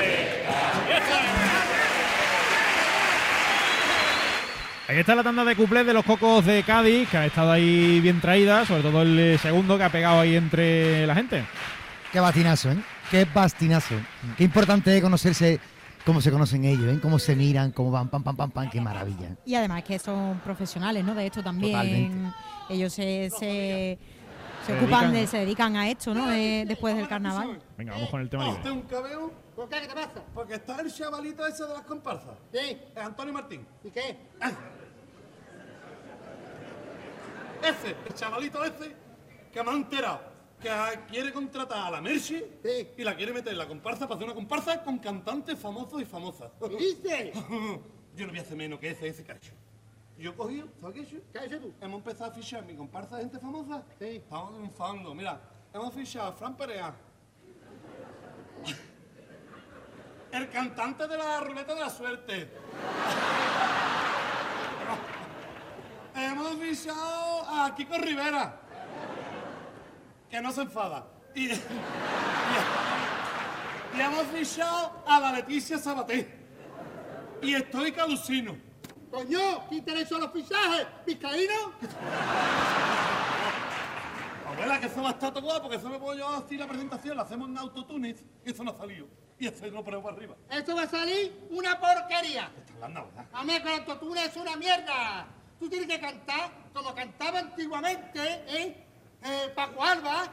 Ahí 4.89 4.99
está 4.99 5.17
la 5.17 5.25
tanda 5.25 5.45
de 5.45 5.57
cuplés 5.57 5.85
de 5.85 5.93
los 5.93 6.05
cocos 6.05 6.47
de 6.47 6.63
Cádiz, 6.63 7.09
que 7.09 7.17
han 7.17 7.25
estado 7.25 7.51
ahí 7.51 7.99
bien 8.01 8.21
traídas, 8.21 8.69
sobre 8.69 8.83
todo 8.83 9.03
el 9.03 9.19
eh, 9.19 9.39
segundo 9.39 9.77
que 9.77 9.83
ha 9.83 9.91
pegado 9.91 10.21
ahí 10.21 10.37
entre 10.37 11.05
la 11.09 11.15
gente. 11.17 11.45
Qué 12.13 12.21
bastinazo, 12.21 12.71
¿eh? 12.71 12.77
Qué 13.11 13.27
bastinazo. 13.35 13.97
Qué 14.39 14.45
importante 14.45 14.97
es 14.97 15.03
conocerse, 15.03 15.59
cómo 16.07 16.21
se 16.23 16.31
conocen 16.31 16.65
ellos, 16.65 16.87
¿eh? 16.97 17.01
Cómo 17.03 17.19
se 17.19 17.35
miran, 17.37 17.73
cómo 17.73 17.91
van, 17.91 18.09
pam, 18.09 18.23
pam, 18.23 18.37
pam, 18.37 18.51
pam, 18.51 18.71
qué 18.71 18.81
maravilla. 18.81 19.37
Y 19.45 19.55
además 19.57 19.83
que 19.83 19.99
son 19.99 20.39
profesionales, 20.39 21.05
¿no? 21.05 21.15
De 21.15 21.27
esto 21.27 21.43
también. 21.43 21.73
Totalmente. 21.73 22.37
Ellos 22.71 22.93
se, 22.93 23.29
se, 23.31 23.39
se 23.39 23.99
Se 24.67 24.73
ocupan, 24.79 25.11
dedican- 25.11 25.13
de, 25.13 25.27
se 25.27 25.39
dedican 25.39 25.77
a 25.77 25.91
esto, 25.91 26.15
¿no? 26.15 26.29
De- 26.29 26.65
después 26.67 26.97
del 26.97 27.09
carnaval. 27.09 27.61
Venga, 27.77 27.93
vamos 27.95 28.09
con 28.09 28.21
el 28.21 28.31
tema 28.31 28.49
¿Usted 28.49 28.65
libre. 28.71 28.73
un 28.73 28.83
cabeo? 28.83 29.33
¿Por 29.57 29.69
qué? 29.69 29.81
¿Qué 29.81 29.89
te 29.89 29.95
pasa? 29.95 30.23
Porque 30.35 30.55
está 30.55 30.81
el 30.81 30.93
chavalito 30.93 31.47
ese 31.47 31.65
de 31.65 31.73
las 31.75 31.83
comparsas. 31.83 32.35
Sí. 32.53 32.79
Es 32.95 33.03
Antonio 33.03 33.33
Martín. 33.35 33.67
¿Y 33.85 33.91
qué? 33.91 34.17
Ese, 37.63 37.97
el 38.07 38.15
chavalito 38.15 38.63
ese, 38.65 38.95
que 39.53 39.63
me 39.63 39.71
ha 39.71 39.75
enterado 39.75 40.21
que 40.67 41.01
quiere 41.09 41.33
contratar 41.33 41.87
a 41.87 41.91
la 41.91 42.01
Mercy 42.01 42.43
Sí. 42.63 42.89
y 42.97 43.05
la 43.05 43.15
quiere 43.15 43.33
meter 43.33 43.53
en 43.53 43.59
la 43.59 43.69
comparsa 43.69 44.07
para 44.09 44.17
hacer 44.17 44.25
una 44.25 44.35
comparsa 44.35 44.83
con 44.83 44.99
cantantes 44.99 45.59
famosos 45.59 46.03
y 46.03 46.05
famosas. 46.05 46.51
¿Qué 46.61 46.77
dices? 46.77 47.35
Yo 48.17 48.27
no 48.27 48.33
voy 48.33 48.39
a 48.39 48.43
hacer 48.43 48.57
menos 48.57 48.81
que 48.81 48.91
ese, 48.91 49.09
ese 49.09 49.25
cacho. 49.25 49.53
Yo 50.19 50.31
he 50.31 50.35
cogido, 50.35 50.67
¿sabes 50.81 51.07
qué? 51.07 51.23
¿Qué 51.33 51.39
has 51.39 51.45
hecho 51.45 51.61
tú? 51.61 51.75
Hemos 51.81 51.99
empezado 51.99 52.31
a 52.31 52.35
fichar 52.35 52.65
mi 52.65 52.75
comparsa 52.75 53.17
de 53.17 53.23
gente 53.23 53.39
famosa. 53.39 53.85
Sí. 53.99 54.17
Estamos 54.17 54.55
triunfando. 54.55 55.15
Mira, 55.15 55.41
hemos 55.73 55.95
fichado 55.95 56.29
a 56.29 56.33
Fran 56.33 56.57
Perea. 56.57 56.95
El 60.33 60.51
cantante 60.51 61.07
de 61.07 61.17
la 61.17 61.41
ruleta 61.41 61.75
de 61.75 61.81
la 61.81 61.91
suerte. 61.91 62.51
hemos 66.17 66.55
fichado 66.57 67.43
a 67.49 67.73
Kiko 67.77 67.99
Rivera. 67.99 68.66
Que 70.31 70.41
no 70.41 70.53
se 70.53 70.63
enfada. 70.63 71.07
Y, 71.35 71.47
y, 71.53 71.53
y 73.97 74.01
hemos 74.01 74.27
fichado 74.27 75.03
a 75.07 75.21
la 75.21 75.33
Leticia 75.33 75.79
Sabaté. 75.79 76.47
Y 77.43 77.55
estoy 77.55 77.93
calusino. 77.93 78.57
Coño, 79.11 79.69
¿qué 79.71 80.07
son 80.07 80.21
los 80.21 80.33
fichajes? 80.33 80.87
¿Vizcaíno? 81.07 81.73
Abuela, 84.47 84.81
que 84.81 84.87
eso 84.87 85.03
va 85.03 85.09
a 85.09 85.13
estar 85.13 85.33
todo 85.33 85.43
guapo, 85.43 85.63
porque 85.63 85.77
eso 85.77 85.89
me 85.89 85.99
puedo 85.99 86.19
yo 86.19 86.29
así 86.29 86.57
la 86.57 86.67
presentación, 86.67 87.17
la 87.17 87.23
hacemos 87.23 87.49
en 87.49 87.59
autotunis 87.59 88.25
y 88.45 88.51
eso 88.51 88.65
no 88.65 88.73
ha 88.73 88.77
salido. 88.77 89.07
Y 89.39 89.47
eso 89.47 89.67
lo 89.67 89.85
ponemos 89.85 90.05
para 90.05 90.17
arriba. 90.17 90.37
Esto 90.51 90.75
va 90.75 90.83
a 90.83 90.89
salir 90.89 91.47
una 91.51 91.79
porquería. 91.79 92.51
Está 92.59 92.75
hablando, 92.75 93.07
¿verdad? 93.07 93.27
A 93.33 93.45
mí 93.45 93.61
con 93.61 93.69
el 93.73 93.81
autotune 93.81 94.25
es 94.25 94.37
una 94.37 94.57
mierda. 94.57 95.27
Tú 95.59 95.69
tienes 95.69 95.89
que 95.89 96.01
cantar 96.01 96.51
como 96.73 96.95
cantaba 96.95 97.39
antiguamente, 97.39 98.21
¿eh? 98.49 98.86
Eh 99.23 99.53
Paco 99.55 99.83
Alba, 99.83 100.25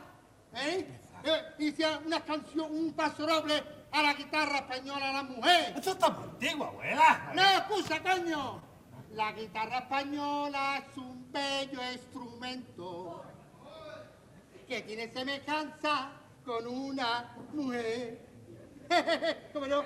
¿eh? 0.55 0.87
eh 1.23 1.99
una 2.05 2.21
canción, 2.21 2.71
un 2.71 2.93
paso 2.93 3.25
doble 3.25 3.63
a 3.91 4.01
la 4.01 4.13
guitarra 4.13 4.57
española 4.57 5.09
a 5.09 5.13
la 5.13 5.23
mujer. 5.23 5.73
Eso 5.77 5.91
está 5.91 6.07
antiguo, 6.07 6.65
abuela. 6.65 7.31
No, 7.33 7.41
excusa, 7.41 8.01
coño. 8.01 8.61
La 9.13 9.31
guitarra 9.31 9.79
española 9.79 10.77
es 10.77 10.97
un 10.97 11.31
bello 11.31 11.79
instrumento 11.91 13.23
que 14.67 14.81
tiene 14.81 15.11
semejanza 15.11 16.09
con 16.43 16.65
una 16.67 17.35
mujer. 17.53 18.19
¿Cómo 19.53 19.67
no? 19.67 19.83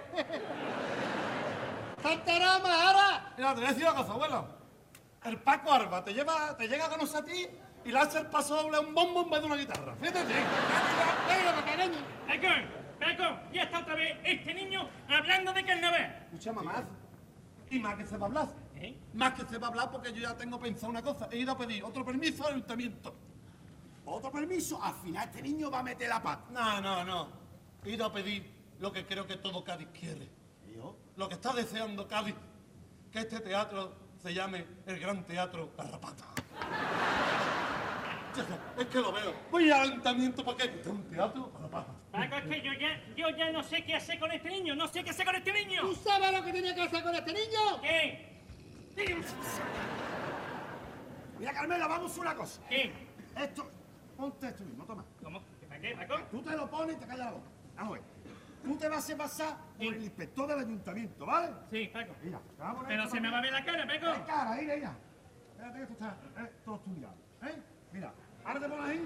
¡Santerama, 2.02 2.88
ahora! 2.88 3.34
Mira, 3.38 3.50
te 3.54 3.60
voy 3.60 3.66
a 3.66 3.74
decir 3.74 3.84
una 3.84 3.96
cosa, 3.96 4.14
abuelo. 4.14 4.48
El 5.26 5.42
Paco 5.42 5.74
Arba 5.74 6.04
te 6.06 6.14
lleva, 6.14 6.56
te 6.56 6.68
llega 6.68 6.86
a 6.86 6.90
conocer 6.90 7.22
a 7.22 7.26
ti 7.26 7.48
y 7.88 7.90
el 7.90 8.28
paso 8.28 8.62
doble 8.62 8.80
un 8.80 8.94
bombo 8.94 9.22
en 9.22 9.30
vez 9.30 9.40
de 9.40 9.46
una 9.46 9.56
guitarra. 9.56 9.96
Fíjate. 9.96 10.20
¡Venga, 10.20 11.66
pequeño! 11.66 11.98
Paco, 12.28 12.48
Paco, 13.00 13.40
ya 13.54 13.64
está 13.64 13.80
otra 13.80 13.96
vez 13.96 14.18
este 14.26 14.54
niño 14.54 14.90
hablando 15.08 15.54
de 15.54 15.66
carnaval. 15.66 16.20
Escucha, 16.26 16.52
mamá. 16.52 16.84
Y 17.70 17.80
más 17.80 17.96
que 17.96 18.06
se 18.06 18.18
va 18.18 18.26
a 18.26 18.28
hablar. 18.28 18.48
¿Eh? 18.76 18.94
Más 19.14 19.34
que 19.36 19.46
se 19.46 19.58
va 19.58 19.68
a 19.68 19.70
hablar 19.70 19.90
porque 19.90 20.12
yo 20.12 20.22
ya 20.22 20.36
tengo 20.36 20.60
pensado 20.60 20.90
una 20.90 21.02
cosa. 21.02 21.30
He 21.32 21.38
ido 21.38 21.54
a 21.54 21.58
pedir 21.58 21.82
otro 21.82 22.04
permiso 22.04 22.46
al 22.46 22.56
ayuntamiento. 22.56 23.16
Otro 24.04 24.32
permiso, 24.32 24.84
al 24.84 24.96
final 24.96 25.26
este 25.26 25.42
niño 25.42 25.72
va 25.72 25.80
a 25.80 25.84
meter 25.84 26.10
la 26.10 26.22
pata. 26.22 26.44
No, 26.52 26.82
no, 26.82 27.06
no. 27.06 27.30
He 27.86 27.92
ido 27.92 28.06
a 28.06 28.12
pedir 28.12 28.52
lo 28.80 28.92
que 28.92 29.06
creo 29.06 29.26
que 29.26 29.38
todo 29.38 29.64
Cádiz 29.64 29.88
quiere. 29.98 30.30
Lo 31.16 31.30
que 31.30 31.36
está 31.36 31.54
deseando 31.54 32.06
Cádiz, 32.06 32.36
que 33.12 33.20
este 33.20 33.40
teatro 33.40 33.96
se 34.22 34.34
llame 34.34 34.66
el 34.86 35.00
Gran 35.00 35.26
Teatro 35.26 35.72
Garrapata. 35.78 36.26
Es 38.78 38.86
que 38.88 39.00
lo 39.00 39.12
veo. 39.12 39.34
Voy 39.52 39.72
al 39.72 39.82
ayuntamiento 39.82 40.44
para 40.46 40.58
que 40.58 40.64
este 40.66 40.80
es 40.82 40.88
un 40.88 41.04
teatro 41.10 41.52
Garrapata. 41.54 41.94
Paco, 42.12 42.36
es 42.38 42.44
que 42.46 42.62
yo 42.62 42.74
ya, 42.74 43.02
yo 43.16 43.30
ya 43.36 43.52
no 43.52 43.64
sé 43.64 43.84
qué 43.84 43.96
hacer 43.96 44.20
con 44.20 44.32
este 44.32 44.50
niño, 44.50 44.76
no 44.76 44.88
sé 44.88 45.04
qué 45.04 45.10
hacer 45.12 45.26
con 45.26 45.36
este 45.36 45.54
niño. 45.54 45.82
¿Tú 45.82 45.96
sabes 45.96 46.32
lo 46.32 46.44
que 46.44 46.52
tenía 46.54 46.74
que 46.76 46.82
hacer 46.84 47.04
con 47.04 47.16
este 47.16 47.34
niño? 47.34 47.82
¿Qué? 47.82 48.38
Mira, 51.40 51.54
Carmela, 51.54 51.88
vamos 51.88 52.18
a 52.18 52.22
una 52.22 52.36
cosa. 52.36 52.62
¿Qué? 52.68 52.92
Esto, 53.36 53.70
ponte 54.16 54.48
esto 54.48 54.64
mismo, 54.64 54.86
toma. 54.86 55.06
¿Cómo? 55.24 55.42
¿Para 55.68 55.80
qué, 55.82 55.96
Paco? 55.96 56.16
Tú 56.32 56.42
te 56.42 56.56
lo 56.56 56.70
pones 56.70 56.96
y 56.96 57.00
te 57.00 57.06
callas 57.06 57.26
la 57.28 57.32
boca. 57.32 57.48
Vamos 57.76 57.92
a 57.92 57.94
ver. 57.94 58.04
Tú 58.64 58.76
te 58.78 58.90
vas 58.90 59.10
a 59.10 59.18
pasar 59.18 59.58
por 59.78 59.86
el 59.94 60.04
inspector 60.04 60.48
del 60.48 60.60
ayuntamiento, 60.60 61.26
¿vale? 61.26 61.54
Sí, 61.72 61.90
Paco. 61.94 62.16
Mira, 62.24 62.40
vamos 62.58 62.86
a 62.86 62.88
Pero 62.88 63.08
se 63.08 63.22
me 63.22 63.30
para- 63.30 63.32
va 63.32 63.38
a 63.38 63.42
ver 63.42 63.52
la 63.54 63.66
cara, 63.66 63.86
La 63.86 64.00
Paco. 64.00 64.26
cara, 64.26 64.56
mira, 64.60 64.76
mira. 64.76 64.98
Espérate 65.52 65.78
que 65.78 65.84
esto 65.84 65.94
está 65.94 66.18
eh, 66.44 66.52
todo 66.66 66.76
estudiado. 66.78 67.16
¿Eh? 67.44 67.62
Mira, 67.94 68.14
te 68.54 68.70
pones 68.70 68.86
ahí 68.86 69.06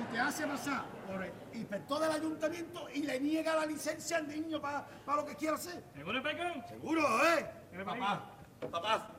y 0.00 0.12
te 0.12 0.18
hace 0.18 0.46
pasar 0.46 0.84
por 1.10 1.22
el 1.22 1.32
inspector 1.54 2.00
del 2.00 2.12
ayuntamiento 2.12 2.88
y 2.94 3.02
le 3.02 3.20
niega 3.20 3.56
la 3.56 3.66
licencia 3.66 4.18
al 4.18 4.28
niño 4.28 4.60
para 4.60 4.86
lo 5.16 5.26
que 5.26 5.34
quiera 5.34 5.56
hacer. 5.56 5.82
¿Seguro, 5.94 6.22
Paco? 6.22 6.68
Seguro, 6.68 7.02
¿eh? 7.24 7.46
Papá, 7.84 8.30
papá, 8.70 9.10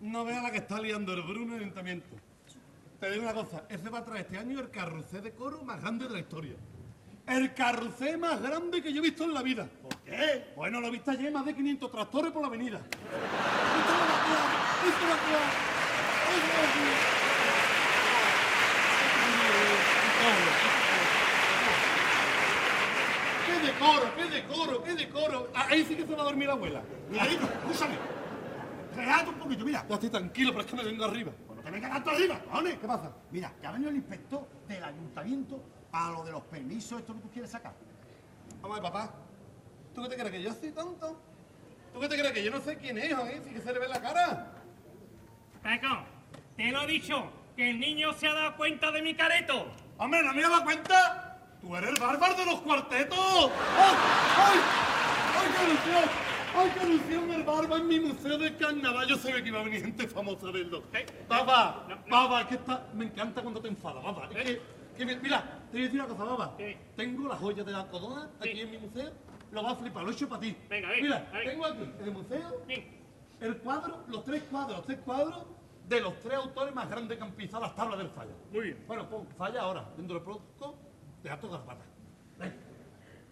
no 0.00 0.24
veas 0.24 0.42
la 0.42 0.50
que 0.50 0.58
está 0.58 0.80
liando 0.80 1.12
el 1.12 1.22
Bruno 1.22 1.52
en 1.52 1.58
el 1.58 1.60
ayuntamiento. 1.60 2.08
Te 3.00 3.10
digo 3.10 3.22
una 3.22 3.34
cosa, 3.34 3.64
ese 3.68 3.88
va 3.90 3.98
a 3.98 4.04
traer 4.04 4.22
este 4.22 4.38
año 4.38 4.58
el 4.60 4.70
carrusel 4.70 5.22
de 5.22 5.32
coro 5.32 5.62
más 5.62 5.80
grande 5.80 6.06
de 6.06 6.12
la 6.12 6.20
historia. 6.20 6.56
El 7.26 7.54
carrusel 7.54 8.18
más 8.18 8.40
grande 8.40 8.82
que 8.82 8.92
yo 8.92 9.00
he 9.00 9.02
visto 9.02 9.24
en 9.24 9.34
la 9.34 9.42
vida. 9.42 9.68
¿Por 9.82 9.96
qué? 9.98 10.52
Bueno, 10.56 10.80
lo 10.80 10.88
he 10.88 10.90
visto 10.90 11.10
ayer 11.10 11.32
más 11.32 11.44
de 11.44 11.54
500 11.54 11.90
tractores 11.90 12.32
por 12.32 12.42
la 12.42 12.48
avenida. 12.48 12.78
Esto 12.86 12.94
es 13.92 14.08
la 14.08 14.18
ciudad, 14.24 14.46
esto 14.86 15.04
es 15.04 15.08
la 15.08 15.16
ciudad, 15.16 15.48
esto 16.30 16.46
es 16.46 16.62
la 16.62 16.72
ciudad. 16.72 17.16
¡Qué 23.46 23.66
decoro, 23.66 24.14
qué 24.16 24.24
decoro, 24.24 24.82
qué 24.82 24.94
decoro! 24.94 25.48
Ah, 25.54 25.66
Ahí 25.70 25.84
sí 25.84 25.94
que 25.94 26.06
se 26.06 26.14
va 26.14 26.22
a 26.22 26.24
dormir 26.24 26.48
la 26.48 26.54
abuela. 26.54 26.82
Miradito, 27.08 27.44
escúchame. 27.44 27.94
Reate 28.96 29.28
un 29.28 29.34
poquito, 29.36 29.64
mira. 29.64 29.84
Ya 29.88 29.94
estoy 29.94 30.10
tranquilo, 30.10 30.50
pero 30.52 30.62
es 30.64 30.66
que 30.70 30.76
me 30.76 30.84
vengo 30.84 31.04
arriba. 31.04 31.32
Bueno, 31.46 31.62
te 31.62 31.70
venga 31.70 31.88
tanto 31.90 32.10
arriba, 32.10 32.40
cojones. 32.40 32.78
¿Qué 32.78 32.86
pasa? 32.86 33.12
Mira, 33.30 33.52
que 33.60 33.66
ha 33.66 33.72
venido 33.72 33.90
el 33.90 33.96
inspector 33.96 34.48
del 34.66 34.82
ayuntamiento 34.82 35.62
para 35.90 36.10
lo 36.10 36.24
de 36.24 36.32
los 36.32 36.42
permisos, 36.44 36.98
esto 37.00 37.14
que 37.14 37.20
tú 37.20 37.30
quieres 37.30 37.50
sacar. 37.50 37.74
Vamos 38.60 38.78
a 38.78 38.80
ver, 38.80 38.92
papá. 38.92 39.14
¿Tú 39.94 40.02
qué 40.02 40.08
te 40.08 40.16
crees 40.16 40.30
que 40.32 40.42
yo 40.42 40.52
soy 40.52 40.70
tonto? 40.72 41.20
¿Tú 41.92 42.00
qué 42.00 42.08
te 42.08 42.18
crees 42.18 42.32
que 42.32 42.42
yo 42.42 42.50
no 42.50 42.60
sé 42.60 42.76
quién 42.78 42.98
es, 42.98 43.12
eh? 43.12 43.40
Si 43.44 43.50
que 43.50 43.60
se 43.60 43.72
le 43.72 43.78
ve 43.78 43.88
la 43.88 44.00
cara. 44.00 44.52
Paco, 45.62 46.04
te 46.56 46.70
lo 46.70 46.82
he 46.82 46.86
dicho, 46.86 47.30
que 47.56 47.70
el 47.70 47.78
niño 47.80 48.12
se 48.14 48.26
ha 48.28 48.34
dado 48.34 48.56
cuenta 48.56 48.90
de 48.90 49.02
mi 49.02 49.14
careto. 49.14 49.66
Hombre, 49.98 50.22
¿no 50.22 50.34
me 50.34 50.44
has 50.44 50.50
dado 50.50 50.64
cuenta? 50.64 51.38
¡Tú 51.60 51.74
eres 51.76 51.90
el 51.90 52.00
bárbaro 52.00 52.34
de 52.34 52.44
los 52.46 52.60
cuartetos! 52.60 53.18
¡Ay! 53.18 53.94
¡Ay! 54.36 54.58
¡Ay, 55.38 55.48
qué 55.56 55.64
ilusión! 55.64 56.10
¡Ay, 56.54 56.70
qué 56.74 56.86
ilusión! 56.86 57.30
El 57.32 57.42
barba 57.44 57.76
en 57.78 57.88
mi 57.88 58.00
museo 58.00 58.36
de 58.38 58.56
carnaval. 58.56 59.06
Yo 59.08 59.16
sabía 59.16 59.42
que 59.42 59.48
iba 59.48 59.60
a 59.60 59.64
venir 59.64 59.82
gente 59.82 60.06
famosa 60.06 60.48
a 60.48 60.52
verlo. 60.52 60.82
¿Eh? 60.92 61.06
Baba, 61.28 61.86
No, 61.88 61.94
no. 61.96 62.02
baba, 62.10 62.42
es 62.42 62.46
que 62.48 62.54
está... 62.56 62.86
me 62.94 63.06
encanta 63.06 63.40
cuando 63.40 63.60
te 63.60 63.68
enfadas, 63.68 64.02
baba. 64.04 64.28
Es 64.34 64.58
que, 64.96 65.06
mira, 65.06 65.42
te 65.70 65.78
voy 65.78 65.80
a 65.80 65.84
decir 65.84 66.00
una 66.00 66.08
cosa, 66.08 66.24
baba. 66.24 66.56
Tengo 66.96 67.28
la 67.28 67.36
joya 67.36 67.64
de 67.64 67.72
la 67.72 67.86
corona 67.88 68.28
aquí 68.40 68.60
en 68.60 68.70
mi 68.70 68.78
museo. 68.78 69.12
Lo 69.52 69.62
vas 69.62 69.72
a 69.72 69.76
flipar, 69.76 70.02
lo 70.02 70.10
he 70.10 70.12
hecho 70.12 70.28
para 70.28 70.40
ti. 70.42 70.56
Venga, 70.68 70.88
a 70.88 70.90
ver, 70.90 71.02
Mira, 71.02 71.30
tengo 71.44 71.66
aquí 71.66 71.90
el 72.04 72.10
museo 72.12 72.62
el 73.40 73.56
cuadro, 73.58 74.02
los 74.08 74.24
tres 74.24 74.42
cuadros, 74.50 74.78
los 74.78 74.86
tres 74.86 74.98
cuadros 75.04 75.44
de 75.88 76.00
los 76.00 76.18
tres 76.20 76.34
autores 76.34 76.74
más 76.74 76.88
grandes 76.90 77.16
que 77.16 77.24
han 77.24 77.32
pisado 77.32 77.62
las 77.62 77.74
tablas 77.74 77.98
del 77.98 78.10
falla. 78.10 78.32
Muy 78.52 78.64
bien. 78.64 78.84
Bueno, 78.86 79.08
pon 79.08 79.26
falla 79.38 79.62
ahora, 79.62 79.88
dentro 79.96 80.16
del 80.16 80.24
producto, 80.24 80.78
Teatro 81.22 81.48
Garrapata. 81.48 81.84
Ven. 82.38 82.54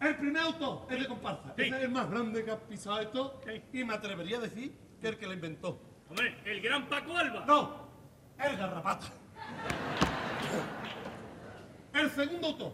El 0.00 0.16
primer 0.16 0.42
autor 0.42 0.86
es 0.90 1.00
de 1.00 1.06
comparsa. 1.06 1.54
Sí. 1.56 1.62
Ese 1.62 1.76
es 1.76 1.82
el 1.82 1.90
más 1.90 2.10
grande 2.10 2.44
que 2.44 2.50
ha 2.50 2.58
pisado 2.58 3.00
esto. 3.00 3.40
Sí. 3.44 3.80
Y 3.80 3.84
me 3.84 3.94
atrevería 3.94 4.38
a 4.38 4.40
decir 4.40 4.76
que 5.00 5.08
el 5.08 5.18
que 5.18 5.26
lo 5.26 5.32
inventó. 5.32 5.80
Hombre, 6.08 6.36
el 6.44 6.60
gran 6.60 6.88
Paco 6.88 7.16
Alba. 7.16 7.44
No, 7.46 7.88
el 8.38 8.56
Garrapata. 8.56 9.06
El 11.92 12.10
segundo 12.10 12.48
autor. 12.48 12.72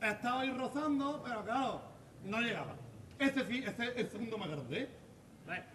Estaba 0.00 0.40
ahí 0.40 0.50
rozando, 0.50 1.22
pero 1.22 1.44
claro, 1.44 1.82
no 2.24 2.40
llegaba. 2.40 2.74
Este 3.18 3.46
sí, 3.46 3.62
este 3.66 3.84
es 3.84 3.96
el 3.96 4.10
segundo 4.10 4.38
más 4.38 4.48
grande, 4.48 4.82
¿eh? 4.82 4.88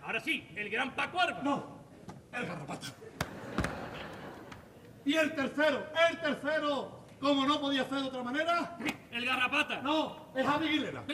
Ahora 0.01 0.19
sí, 0.19 0.47
el 0.55 0.69
gran 0.69 0.95
Paco 0.95 1.19
Alba. 1.19 1.41
No, 1.43 1.74
el 2.37 2.45
garrapata. 2.47 2.87
Y 5.05 5.13
el 5.15 5.35
tercero, 5.35 5.85
el 6.09 6.19
tercero, 6.19 6.99
como 7.19 7.45
no 7.45 7.61
podía 7.61 7.83
ser 7.87 7.99
de 7.99 8.07
otra 8.07 8.23
manera, 8.23 8.77
El 9.11 9.25
garrapata. 9.25 9.81
no, 9.81 10.27
es 10.35 10.45
Javi 10.45 10.67
Aguilera. 10.67 11.03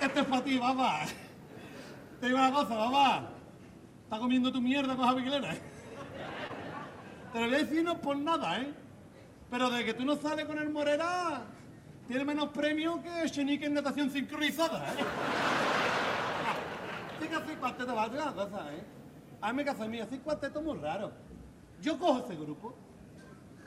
Este 0.00 0.20
es 0.20 0.26
para 0.26 0.44
ti, 0.44 0.58
papá. 0.58 1.00
Te 2.20 2.26
digo 2.26 2.38
una 2.38 2.52
cosa, 2.52 2.68
papá. 2.68 3.22
Está 4.04 4.18
comiendo 4.18 4.52
tu 4.52 4.60
mierda 4.60 4.96
con 4.96 5.06
Javi 5.06 5.22
Aguilera, 5.22 5.54
¿eh? 5.54 5.60
Te 7.32 7.40
lo 7.40 7.46
voy 7.46 7.54
a 7.54 7.58
decir 7.58 7.84
no 7.84 7.98
por 8.00 8.16
nada, 8.16 8.60
¿eh? 8.60 8.72
Pero 9.50 9.70
de 9.70 9.84
que 9.84 9.94
tú 9.94 10.04
no 10.04 10.16
sales 10.16 10.46
con 10.46 10.58
el 10.58 10.70
Morera, 10.70 11.42
tiene 12.08 12.24
menos 12.24 12.48
premio 12.48 13.02
que 13.02 13.30
Chenique 13.30 13.66
en 13.66 13.74
natación 13.74 14.10
sincronizada, 14.10 14.88
¿eh? 14.88 15.04
Sí 17.20 17.28
que 17.28 17.34
hace 17.34 17.54
cuarteto, 17.56 17.94
va 17.94 18.04
a 18.04 18.06
¿eh? 18.06 18.84
A 19.42 19.52
mí 19.52 19.56
me 19.58 19.64
caso 19.64 19.82
a 19.84 19.88
mí, 19.88 20.00
hace 20.00 20.18
cuarteto 20.20 20.62
muy 20.62 20.78
raro. 20.78 21.12
Yo 21.82 21.98
cojo 21.98 22.24
ese 22.24 22.34
grupo, 22.34 22.74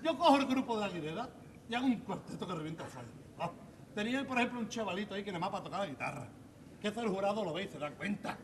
yo 0.04 0.18
cojo 0.18 0.38
el 0.38 0.46
grupo 0.48 0.76
de 0.76 0.82
la 0.82 0.88
Aguilera 0.88 1.30
y 1.70 1.76
hago 1.76 1.86
un 1.86 2.00
cuarteto 2.00 2.48
que 2.48 2.54
revienta 2.56 2.84
el 2.86 2.92
suelo. 2.92 3.08
Ah, 3.40 3.52
Tenía, 3.94 4.26
por 4.26 4.38
ejemplo, 4.38 4.60
un 4.60 4.68
chavalito 4.70 5.14
ahí 5.14 5.24
que 5.24 5.32
nada 5.32 5.40
más 5.40 5.50
para 5.52 5.64
tocar 5.64 5.80
la 5.82 5.86
guitarra. 5.86 6.28
Que 6.82 6.88
eso 6.88 7.02
el 7.02 7.10
jurado 7.10 7.44
lo 7.46 7.54
ve 7.54 7.66
y 7.66 7.68
se 7.68 7.78
da 7.78 7.92
cuenta. 7.92 8.38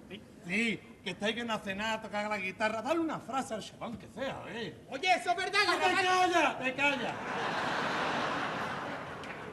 Sí, 0.45 0.79
que 1.03 1.09
está 1.09 1.25
ahí 1.25 1.33
que 1.33 1.39
en 1.39 1.47
una 1.47 1.57
cena 1.57 1.93
a 1.93 2.01
tocar 2.01 2.29
la 2.29 2.37
guitarra. 2.37 2.81
Dale 2.83 2.99
una 2.99 3.19
frase 3.19 3.55
al 3.55 3.63
chabón 3.63 3.97
que 3.97 4.07
sea, 4.09 4.43
¿eh? 4.49 4.85
Oye, 4.91 5.11
eso 5.11 5.31
es 5.31 5.35
verdad, 5.35 5.59
¡Te 5.59 5.65
garrapata. 5.65 6.03
calla! 6.03 6.59
¡Te 6.59 6.73
calla! 6.75 7.13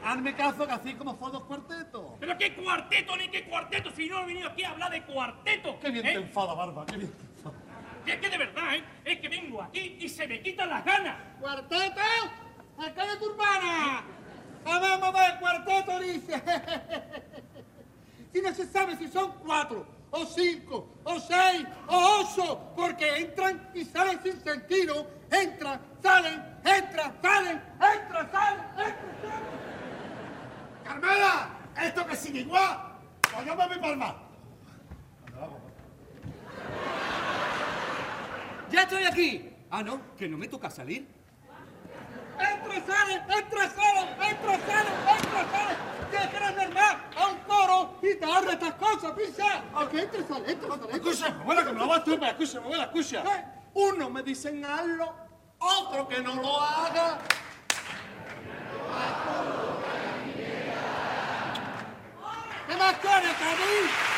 Hazme 0.05 0.35
caso 0.35 0.67
que 0.67 0.71
así 0.71 0.93
como 0.93 1.15
fue 1.15 1.31
dos 1.31 1.43
cuartetos. 1.45 2.03
¿Pero 2.19 2.37
qué 2.37 2.53
cuarteto 2.53 3.17
ni 3.17 3.27
qué 3.27 3.43
cuarteto? 3.45 3.89
Si 3.89 4.07
no 4.07 4.19
he 4.19 4.25
venido 4.27 4.49
aquí 4.49 4.63
a 4.63 4.69
hablar 4.69 4.91
de 4.91 5.03
cuarteto. 5.03 5.79
Qué 5.79 5.89
bien 5.89 6.05
¿eh? 6.05 6.11
te 6.11 6.19
enfada, 6.19 6.53
Barba, 6.53 6.85
qué 6.85 6.97
bien 6.97 7.11
te 7.11 7.23
enfada. 7.23 7.55
Y 8.05 8.11
es 8.11 8.17
que 8.17 8.29
de 8.29 8.37
verdad, 8.37 8.75
¿eh? 8.75 8.83
Es 9.03 9.19
que 9.19 9.29
vengo 9.29 9.63
aquí 9.63 9.97
y 9.99 10.07
se 10.07 10.27
me 10.27 10.43
quitan 10.43 10.69
las 10.69 10.85
ganas. 10.85 11.17
¡Cuarteto! 11.39 12.01
¡Acá 12.77 13.03
de 13.03 13.17
tu 13.17 13.31
hermana! 13.31 14.03
Ah, 14.63 14.79
vamos 14.79 15.15
a 15.15 15.23
ver, 15.23 15.39
cuarteto 15.39 15.99
dice. 15.99 16.43
Si 18.31 18.41
no 18.41 18.53
se 18.53 18.67
sabe 18.67 18.97
si 18.97 19.07
son 19.07 19.31
cuatro, 19.43 19.87
o 20.11 20.25
cinco, 20.25 20.89
o 21.05 21.19
seis, 21.19 21.65
o 21.87 22.21
ocho, 22.21 22.73
porque 22.75 23.17
entran 23.17 23.71
y 23.73 23.85
salen 23.85 24.21
sin 24.21 24.39
sentido. 24.41 25.07
Entran, 25.31 25.81
salen, 26.03 26.43
entran, 26.63 27.15
salen, 27.21 27.61
entran, 27.79 28.31
salen, 28.31 28.65
entran, 28.77 29.11
salen. 29.21 29.54
¡Carmela! 30.85 31.49
¿Esto 31.81 32.05
que 32.05 32.15
sigue 32.15 32.41
igual? 32.41 32.93
Pues 33.21 33.45
yo 33.45 33.55
me 33.55 33.67
voy 33.67 33.79
para. 33.79 34.15
¡Ya 38.69 38.81
estoy 38.83 39.03
aquí! 39.03 39.49
Ah, 39.71 39.81
no, 39.81 40.15
que 40.15 40.29
no 40.29 40.37
me 40.37 40.47
toca 40.47 40.69
salir. 40.69 41.07
Entra, 42.37 42.85
sale, 42.85 43.13
entra, 43.15 43.69
sale, 43.69 44.01
entra, 44.29 44.59
sale, 44.59 44.89
entra, 45.17 45.51
sale. 45.51 45.75
¿Qué 46.11 46.29
quieres 46.29 46.55
normal? 46.55 47.03
A 47.17 47.27
un 47.27 47.37
coro 47.39 47.99
y 48.01 48.15
te 48.15 48.25
ahorra 48.25 48.51
estas 48.53 48.73
cosas, 48.75 49.11
pisa. 49.13 49.63
Aunque 49.73 50.01
entra, 50.01 50.27
sale, 50.27 50.51
entra, 50.51 50.69
sale. 50.69 50.93
entra, 50.93 50.97
Escucha, 50.97 51.27
abuela, 51.27 51.65
que 51.65 51.73
me 51.73 51.79
lo 51.79 51.87
vas 51.87 52.03
tú, 52.03 52.19
pero 52.19 52.31
escucha, 52.31 52.57
abuela, 52.59 52.83
escucha. 52.83 53.23
¿Qué? 53.23 53.45
Uno 53.73 54.09
me 54.09 54.23
dicen 54.23 54.63
hazlo, 54.63 55.13
otro 55.57 56.07
que 56.07 56.21
no 56.21 56.35
lo 56.35 56.61
haga. 56.61 57.19
¿Qué 62.67 62.75
más 62.77 62.93
quieres, 62.95 63.33
cabrón? 63.33 64.15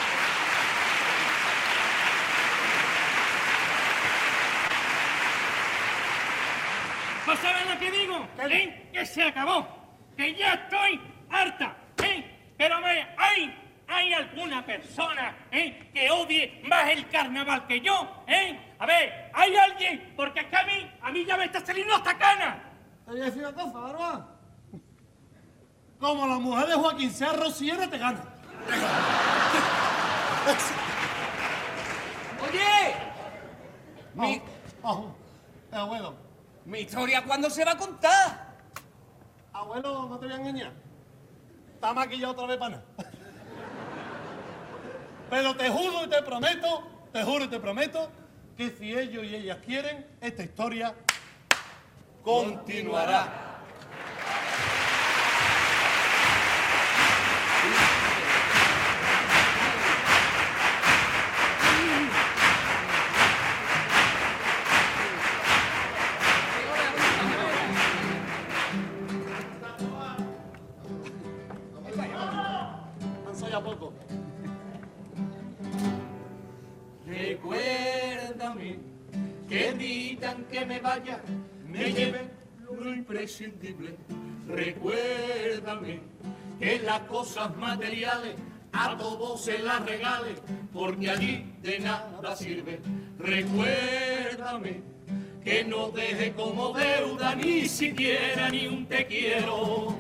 ¿Pues 7.26 7.40
saben 7.40 7.70
lo 7.70 7.78
que 7.78 7.92
digo? 7.92 8.28
¿Eh? 8.40 8.90
Que 8.94 9.06
se 9.06 9.24
acabó. 9.24 9.68
Que 10.16 10.34
ya 10.34 10.54
estoy 10.54 11.02
harta. 11.30 11.76
¿Eh? 12.02 12.54
Pero 12.58 12.80
me, 12.80 13.06
hay, 13.18 13.84
hay 13.86 14.14
alguna 14.14 14.66
persona 14.66 15.36
¿eh? 15.52 15.90
que 15.94 16.10
odie 16.10 16.62
más 16.70 16.90
el 16.90 17.06
carnaval 17.10 17.68
que 17.68 17.82
yo. 17.82 18.24
¿Eh? 18.28 18.76
A 18.80 18.86
ver, 18.86 19.30
¿hay 19.34 19.56
alguien? 19.58 20.14
Porque 20.16 20.48
que 20.48 20.56
a 20.56 20.64
mí, 20.64 20.92
a 21.02 21.12
mí 21.12 21.26
ya 21.26 21.36
me 21.36 21.46
está 21.46 21.66
saliendo 21.66 21.96
hasta 21.96 22.18
cana. 22.18 22.64
Te 23.06 23.12
voy 23.12 23.22
a 23.22 23.26
decir 23.26 23.42
una 23.42 23.54
cosa, 23.54 23.78
Barba. 23.78 24.28
Como 26.00 26.28
la 26.28 26.40
mujer 26.40 26.68
de 26.68 26.76
Joaquín 26.76 27.12
sea 27.12 27.34
rociera, 27.34 27.90
te 27.90 27.98
gana. 27.98 28.37
¡Oye! 32.50 32.96
Mi, 34.14 34.42
Ajo, 34.84 35.16
abuelo, 35.72 36.14
mi 36.66 36.80
historia, 36.80 37.24
¿cuándo 37.24 37.50
se 37.50 37.64
va 37.66 37.72
a 37.72 37.78
contar? 37.78 38.48
abuelo, 39.54 40.08
no 40.08 40.20
te 40.20 40.26
voy 40.28 40.36
a 40.36 40.38
engañar. 40.38 40.72
Está 41.74 41.94
maquillado 41.94 42.34
otra 42.34 42.46
vez 42.48 42.58
para 42.58 42.70
nada. 42.78 42.84
Pero 45.30 45.56
te 45.56 45.70
juro 45.70 46.06
y 46.06 46.10
te 46.10 46.22
prometo, 46.22 46.88
te 47.12 47.24
juro 47.24 47.46
y 47.46 47.48
te 47.48 47.60
prometo, 47.60 48.10
que 48.56 48.70
si 48.72 48.94
ellos 48.98 49.24
y 49.26 49.36
ellas 49.36 49.58
quieren, 49.66 50.08
esta 50.22 50.44
historia 50.44 50.96
continuará. 52.24 53.47
Poco. 73.62 73.94
Recuérdame 77.06 78.78
que 79.48 79.70
evitan 79.70 80.44
que 80.46 80.66
me 80.66 80.80
vaya, 80.80 81.22
me 81.66 81.92
lleve 81.92 82.30
lo 82.70 82.94
imprescindible. 82.94 83.96
Recuérdame 84.48 86.02
que 86.60 86.80
las 86.80 87.02
cosas 87.02 87.56
materiales 87.58 88.36
a 88.74 88.98
todos 88.98 89.42
se 89.44 89.60
las 89.60 89.86
regale, 89.86 90.36
porque 90.74 91.10
allí 91.10 91.46
de 91.62 91.80
nada 91.80 92.36
sirve. 92.36 92.80
Recuérdame 93.18 94.82
que 95.44 95.64
no 95.64 95.90
deje 95.90 96.34
como 96.34 96.74
deuda 96.74 97.36
ni 97.36 97.68
siquiera 97.68 98.50
ni 98.50 98.68
un 98.68 98.86
te 98.86 99.06
quiero. 99.08 99.96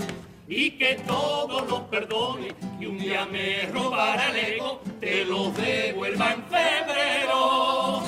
Y 0.49 0.71
que 0.71 0.95
todos 1.05 1.69
los 1.69 1.81
perdones 1.81 2.53
que 2.79 2.87
un 2.87 2.97
día 2.97 3.25
me 3.25 3.63
robara 3.73 4.29
el 4.29 4.53
ego, 4.53 4.81
te 4.99 5.25
los 5.25 5.55
devuelva 5.57 6.33
en 6.33 6.43
febrero. 6.43 8.03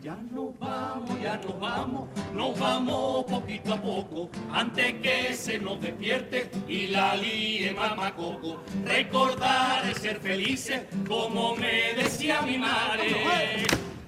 Ya 0.00 0.16
nos 0.30 0.58
vamos, 0.58 1.20
ya 1.20 1.36
nos 1.36 1.60
vamos, 1.60 2.08
nos 2.32 2.58
vamos 2.58 3.24
poquito 3.24 3.74
a 3.74 3.82
poco, 3.82 4.30
antes 4.52 4.94
que 5.02 5.34
se 5.34 5.58
nos 5.58 5.80
despierte 5.80 6.50
y 6.66 6.86
la 6.86 7.16
líe 7.16 7.72
mamacoco. 7.72 8.62
Recordar 8.86 9.84
es 9.90 9.98
ser 9.98 10.20
felices, 10.20 10.82
como 11.06 11.54
me 11.56 11.92
decía 11.94 12.40
mi 12.42 12.56
madre, 12.56 13.66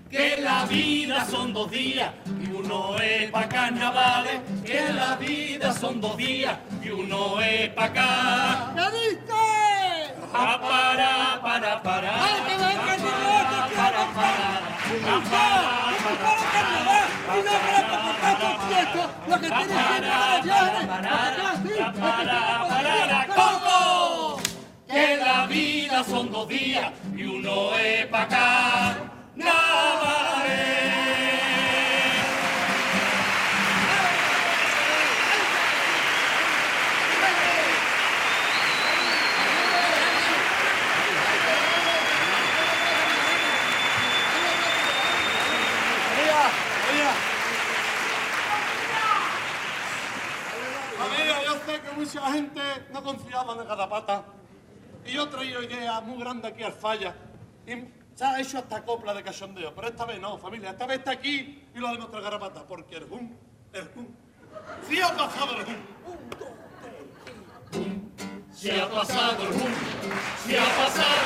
que 0.09 0.40
la 0.40 0.64
vida 0.66 1.27
son 1.27 1.53
dos 1.53 1.71
días 1.71 2.14
y 2.22 2.22
uno 2.49 2.99
es 2.99 3.31
pa' 3.31 3.49
carnavales, 3.49 4.41
que 4.65 4.93
la 4.93 5.17
vida 5.17 5.73
son 5.73 6.01
dos 6.01 6.17
días 6.17 6.59
y 6.83 6.89
uno 6.91 7.41
es 7.41 7.69
pa' 7.71 7.85
acá. 7.85 8.73
¿Qué 8.75 8.99
dices? 8.99 9.23
Pa, 10.33 10.61
para, 10.61 11.41
para, 11.43 11.83
para. 11.83 12.25
¡Ay, 12.25 12.41
que 12.47 12.55
el 12.55 12.61
para, 12.61 14.07
para, 14.15 14.61
¡Escucha! 14.93 15.45
¡Escucha 15.91 16.31
el 16.35 16.51
carnaval! 16.53 17.09
¡Y 17.33 17.39
no 17.43 17.55
crees 17.65 17.85
que 17.91 17.97
por 18.05 18.17
tanto 18.23 18.47
fiesta 18.67 19.05
lo 19.29 19.37
que 19.41 19.49
tienes 19.49 19.67
que 19.67 20.01
llegar 20.01 20.05
allá! 20.05 20.61
¡Porque 20.89 21.09
tú 21.37 21.47
así! 21.47 22.01
para, 22.01 22.39
para, 22.69 23.27
Coco, 23.29 24.41
que 24.89 25.17
la 25.17 25.47
vida 25.47 26.05
son 26.05 26.31
dos 26.33 26.49
días 26.49 26.93
y 27.17 27.25
uno 27.25 27.75
es 27.77 28.07
pa' 28.07 28.23
acá. 28.23 28.97
Navaré. 29.35 30.93
Mira, 46.17 46.43
mira. 46.93 47.13
Amiga, 51.03 51.43
yo 51.45 51.53
sé 51.67 51.81
que 51.81 51.91
mucha 52.03 52.33
gente 52.33 52.61
no 52.93 53.03
confiaba 53.03 53.55
en 53.55 53.61
el 53.61 53.67
garrapata. 53.67 54.25
Y 55.07 55.12
yo 55.12 55.25
he 55.25 55.27
traído 55.29 55.62
ideas 55.62 56.03
muy 56.03 56.19
grandes 56.19 56.53
aquí 56.53 56.62
al 56.62 56.73
falla. 56.73 57.15
Y 57.67 57.73
se 58.15 58.25
ha 58.25 58.41
hecho 58.41 58.59
hasta 58.59 58.85
copla 58.85 59.15
de 59.15 59.23
cachondeo. 59.23 59.75
Pero 59.75 59.88
esta 59.88 60.05
vez 60.05 60.21
no, 60.21 60.37
familia. 60.38 60.71
Esta 60.71 60.87
vez 60.87 60.99
está 60.99 61.12
aquí 61.12 61.62
y 61.75 61.79
lo 61.79 61.88
ha 61.88 61.93
demostrado 61.93 62.25
Garrapata. 62.25 62.65
Porque 62.67 62.97
el 62.97 63.05
hum, 63.05 63.31
el 63.73 63.91
hum. 63.97 64.07
Sí 64.88 65.01
ha 65.01 65.17
pasado 65.17 65.57
el 65.59 65.67
hum. 65.67 65.77
Se 68.53 68.81
ha 68.81 68.88
pasado 68.88 69.43
el 69.43 69.49
boom, 69.49 69.73
se 70.47 70.59
ha 70.59 70.65
pasado 70.65 71.22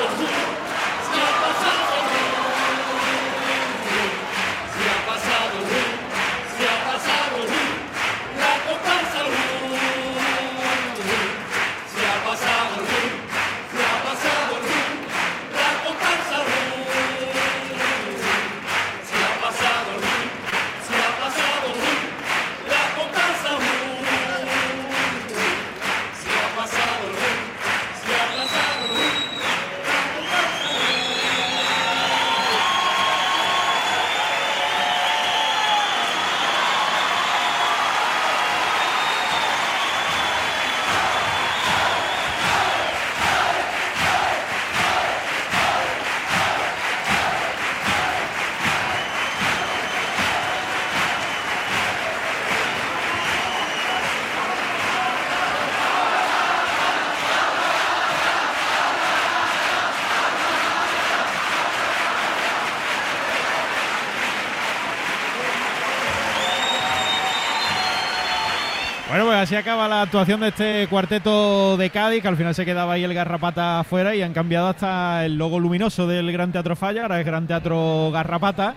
así 69.47 69.55
acaba 69.55 69.87
la 69.87 70.03
actuación 70.03 70.41
de 70.41 70.49
este 70.49 70.89
cuarteto 70.89 71.77
de 71.77 71.89
Cádiz, 71.91 72.21
que 72.21 72.27
al 72.27 72.37
final 72.37 72.53
se 72.53 72.65
quedaba 72.65 72.95
ahí 72.95 73.05
el 73.05 73.15
garrapata 73.15 73.79
afuera 73.79 74.13
y 74.13 74.21
han 74.21 74.33
cambiado 74.33 74.67
hasta 74.67 75.25
el 75.25 75.39
logo 75.39 75.61
luminoso 75.61 76.09
del 76.09 76.33
Gran 76.33 76.51
Teatro 76.51 76.75
Falla, 76.75 77.03
ahora 77.03 77.21
es 77.21 77.27
Gran 77.27 77.47
Teatro 77.47 78.11
Garrapata. 78.13 78.75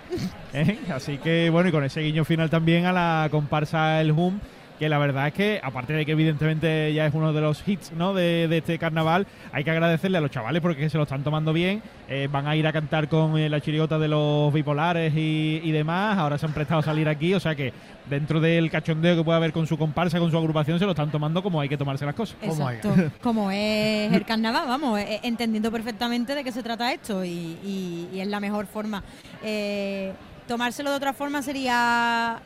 ¿eh? 0.54 0.78
Así 0.94 1.18
que 1.18 1.50
bueno, 1.50 1.70
y 1.70 1.72
con 1.72 1.84
ese 1.84 2.02
guiño 2.02 2.24
final 2.24 2.52
también 2.52 2.86
a 2.86 2.94
la 2.94 3.30
comparsa 3.32 4.00
El 4.00 4.12
Hum, 4.12 4.40
que 4.80 4.90
la 4.90 4.98
verdad 4.98 5.28
es 5.28 5.34
que, 5.34 5.60
aparte 5.62 5.94
de 5.94 6.06
que 6.06 6.14
evidentemente 6.14 6.94
ya 6.94 7.06
es 7.06 7.14
uno 7.14 7.34
de 7.34 7.42
los 7.42 7.68
hits 7.68 7.92
¿no? 7.92 8.14
de, 8.14 8.48
de 8.48 8.58
este 8.60 8.80
carnaval, 8.80 9.28
hay 9.52 9.64
que 9.64 9.72
agradecerle 9.72 10.18
a 10.18 10.22
los 10.22 10.32
chavales 10.32 10.62
porque 10.62 10.90
se 10.90 10.98
lo 10.98 11.04
están 11.04 11.24
tomando 11.24 11.52
bien, 11.54 11.84
eh, 12.08 12.28
van 12.32 12.48
a 12.48 12.56
ir 12.56 12.66
a 12.66 12.72
cantar 12.74 13.10
con 13.10 13.38
eh, 13.38 13.50
la 13.50 13.60
chirigota 13.60 14.00
de 14.00 14.08
los 14.08 14.52
bipolares 14.54 15.14
y, 15.16 15.60
y 15.64 15.72
demás, 15.72 16.18
ahora 16.18 16.38
se 16.38 16.46
han 16.46 16.54
prestado 16.54 16.80
a 16.80 16.84
salir 16.84 17.08
aquí, 17.10 17.34
o 17.34 17.40
sea 17.40 17.54
que 17.56 17.74
dentro 18.10 18.40
del 18.40 18.72
cachondeo 18.72 19.16
que 19.18 19.24
puede 19.24 19.38
haber 19.38 19.52
con 19.52 19.68
su 19.68 19.78
comparsa, 19.78 20.18
con 20.18 20.32
su 20.32 20.38
agrupación, 20.38 20.80
se 20.80 20.86
lo 20.86 20.92
están 20.92 21.12
tomando 21.12 21.44
como 21.44 21.60
hay 21.62 21.70
que 21.70 21.78
tomarse 21.78 22.06
las 22.06 22.16
cosas. 22.16 22.38
Exacto. 22.42 22.94
Como 23.22 23.52
es 23.52 24.12
el 24.14 24.26
carnaval, 24.26 24.68
vamos, 24.68 24.98
eh, 25.00 25.20
entendiendo 25.24 25.72
perfectamente 25.72 26.34
de 26.34 26.44
qué 26.44 26.52
se 26.52 26.64
trata 26.64 26.92
esto 26.94 27.24
y, 27.26 27.30
y- 27.64 28.10
y 28.14 28.20
es 28.22 28.28
la 28.28 28.40
mejor 28.40 28.66
forma. 28.66 29.04
Eh, 29.44 30.14
tomárselo 30.48 30.90
de 30.90 30.96
otra 30.98 31.14
forma 31.14 31.42
sería 31.44 32.40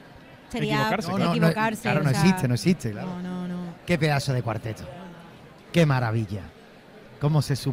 sería 0.54 0.76
Equivocarse. 0.76 1.12
No, 1.12 1.18
no, 1.18 1.26
no, 1.26 1.32
equivocarse, 1.32 1.82
claro, 1.82 2.00
o 2.02 2.04
no 2.04 2.10
sea, 2.10 2.20
existe, 2.22 2.48
no 2.48 2.54
existe, 2.54 2.92
claro. 2.92 3.08
No, 3.08 3.22
no, 3.22 3.48
no. 3.48 3.56
Qué 3.86 3.98
pedazo 3.98 4.34
de 4.34 4.42
cuarteto. 4.42 4.84
Qué 5.72 5.86
maravilla. 5.86 6.44
Cómo 7.20 7.42
se 7.42 7.56
supo 7.56 7.72